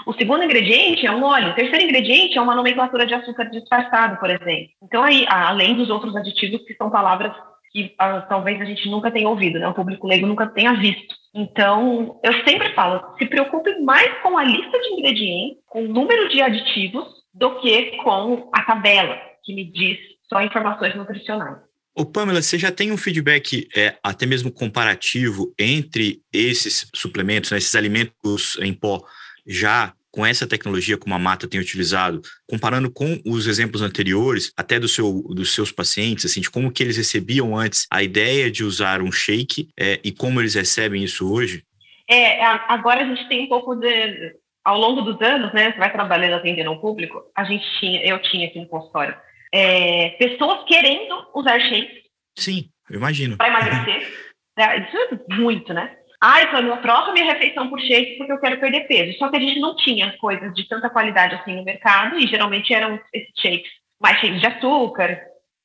O 0.06 0.14
segundo 0.14 0.44
ingrediente 0.44 1.06
é 1.06 1.12
um 1.12 1.24
óleo. 1.24 1.50
O 1.50 1.56
terceiro 1.56 1.84
ingrediente 1.84 2.38
é 2.38 2.42
uma 2.42 2.56
nomenclatura 2.56 3.06
de 3.06 3.14
açúcar 3.14 3.46
disfarçado, 3.46 4.18
por 4.20 4.30
exemplo. 4.30 4.70
Então, 4.84 5.04
aí, 5.04 5.26
além 5.28 5.76
dos 5.76 5.90
outros 5.90 6.16
aditivos, 6.16 6.64
que 6.66 6.76
são 6.76 6.90
palavras 6.90 7.34
que 7.72 7.94
ah, 7.98 8.22
talvez 8.22 8.60
a 8.60 8.66
gente 8.66 8.90
nunca 8.90 9.10
tenha 9.10 9.30
ouvido, 9.30 9.58
né? 9.58 9.68
O 9.68 9.74
público 9.74 10.08
leigo 10.08 10.28
nunca 10.28 10.48
tenha 10.48 10.74
visto. 10.74 11.16
Então, 11.34 12.20
eu 12.24 12.34
sempre 12.44 12.74
falo, 12.74 13.16
se 13.18 13.26
preocupe 13.26 13.80
mais 13.80 14.12
com 14.22 14.38
a 14.38 14.44
lista 14.44 14.78
de 14.78 14.94
ingredientes, 14.94 15.58
com 15.68 15.86
o 15.86 15.88
número 15.88 16.28
de 16.28 16.42
aditivos, 16.42 17.08
do 17.34 17.60
que 17.62 17.98
com 18.04 18.50
a 18.54 18.64
tabela, 18.64 19.18
que 19.44 19.54
me 19.56 19.64
diz 19.72 19.98
só 20.28 20.42
informações 20.42 20.96
nutricionais. 20.96 21.60
Ô 21.96 22.06
Pamela, 22.06 22.42
você 22.42 22.58
já 22.58 22.72
tem 22.72 22.92
um 22.92 22.98
feedback 22.98 23.68
é, 23.76 23.98
até 24.04 24.26
mesmo 24.26 24.52
comparativo 24.52 25.54
entre 25.60 26.22
esses 26.32 26.90
suplementos, 26.94 27.52
né, 27.52 27.58
esses 27.58 27.76
alimentos 27.76 28.58
em 28.62 28.74
pó 28.74 29.02
já 29.46 29.94
com 30.12 30.26
essa 30.26 30.46
tecnologia 30.46 30.98
como 30.98 31.16
a 31.16 31.20
Mata 31.20 31.48
tem 31.48 31.60
utilizado, 31.60 32.22
comparando 32.48 32.92
com 32.92 33.20
os 33.26 33.48
exemplos 33.48 33.82
anteriores, 33.82 34.52
até 34.58 34.78
do 34.78 34.88
seu, 34.88 35.24
dos 35.30 35.56
seus 35.56 35.72
pacientes, 35.72 36.26
assim, 36.26 36.42
de 36.42 36.52
como 36.52 36.72
que 36.72 36.84
eles 36.84 36.98
recebiam 36.98 37.58
antes 37.58 37.88
a 37.90 38.04
ideia 38.04 38.52
de 38.52 38.64
usar 38.64 39.02
um 39.02 39.12
shake 39.12 39.70
é, 39.80 40.00
e 40.04 40.12
como 40.12 40.42
eles 40.42 40.56
recebem 40.56 41.04
isso 41.04 41.32
hoje? 41.32 41.64
É, 42.10 42.44
agora 42.68 43.02
a 43.02 43.06
gente 43.06 43.28
tem 43.30 43.46
um 43.46 43.48
pouco 43.48 43.74
de, 43.74 44.36
ao 44.66 44.78
longo 44.78 45.02
dos 45.02 45.22
anos, 45.22 45.54
né, 45.54 45.72
você 45.72 45.78
vai 45.78 45.92
trabalhando 45.92 46.36
atendendo 46.36 46.70
ao 46.70 46.82
público, 46.82 47.24
a 47.36 47.46
gente 47.46 47.66
tinha, 47.80 48.06
eu 48.06 48.22
tinha 48.22 48.48
aqui 48.48 48.60
no 48.60 48.68
consultório, 48.68 49.16
é, 49.54 50.10
pessoas 50.12 50.66
querendo 50.68 51.26
usar 51.34 51.60
shakes. 51.62 52.02
Sim, 52.38 52.70
eu 52.90 52.98
imagino. 52.98 53.38
Para 53.38 53.48
emagrecer. 53.48 54.32
Né? 54.58 54.86
Isso 54.86 54.98
é 54.98 55.36
muito, 55.36 55.74
né? 55.74 55.96
Ah, 56.24 56.44
então 56.44 56.62
eu 56.62 56.78
troco 56.78 57.14
minha 57.14 57.34
refeição 57.34 57.68
por 57.68 57.80
shake 57.82 58.18
porque 58.18 58.32
eu 58.32 58.40
quero 58.40 58.60
perder 58.60 58.82
peso. 58.82 59.18
Só 59.18 59.28
que 59.30 59.38
a 59.38 59.40
gente 59.40 59.60
não 59.60 59.76
tinha 59.76 60.16
coisas 60.20 60.54
de 60.54 60.68
tanta 60.68 60.88
qualidade 60.88 61.34
assim 61.34 61.56
no 61.56 61.64
mercado 61.64 62.20
e 62.20 62.28
geralmente 62.28 62.72
eram 62.72 63.00
esses 63.12 63.34
shakes 63.36 63.72
mais 64.00 64.20
cheios 64.20 64.40
de 64.40 64.46
açúcar. 64.46 65.20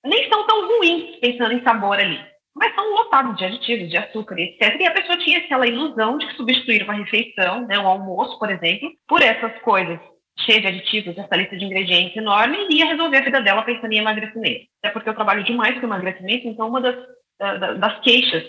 Nem 0.04 0.28
são 0.30 0.46
tão 0.46 0.66
ruins 0.66 1.16
pensando 1.20 1.52
em 1.52 1.62
sabor 1.62 1.98
ali, 1.98 2.18
mas 2.54 2.74
são 2.74 2.90
lotados 2.94 3.36
de 3.36 3.44
aditivos, 3.44 3.90
de 3.90 3.98
açúcar, 3.98 4.38
etc. 4.38 4.80
E 4.80 4.86
a 4.86 4.92
pessoa 4.92 5.18
tinha 5.18 5.38
aquela 5.40 5.66
ilusão 5.66 6.16
de 6.16 6.34
substituir 6.36 6.84
uma 6.84 6.94
refeição, 6.94 7.66
né, 7.66 7.78
um 7.78 7.86
almoço, 7.86 8.38
por 8.38 8.50
exemplo, 8.50 8.90
por 9.06 9.20
essas 9.20 9.60
coisas 9.60 9.98
cheias 10.38 10.62
de 10.62 10.68
aditivos, 10.68 11.18
essa 11.18 11.36
lista 11.36 11.56
de 11.56 11.64
ingredientes 11.64 12.16
enorme, 12.16 12.66
e 12.70 12.78
ia 12.78 12.86
resolver 12.86 13.18
a 13.18 13.24
vida 13.24 13.40
dela 13.42 13.62
pensando 13.62 13.92
em 13.92 13.98
emagrecimento. 13.98 14.66
Até 14.82 14.92
porque 14.92 15.08
eu 15.08 15.14
trabalho 15.14 15.44
demais 15.44 15.78
com 15.78 15.86
emagrecimento, 15.86 16.46
então 16.46 16.68
uma 16.68 16.80
das, 16.80 16.96
das 17.78 18.00
queixas 18.00 18.44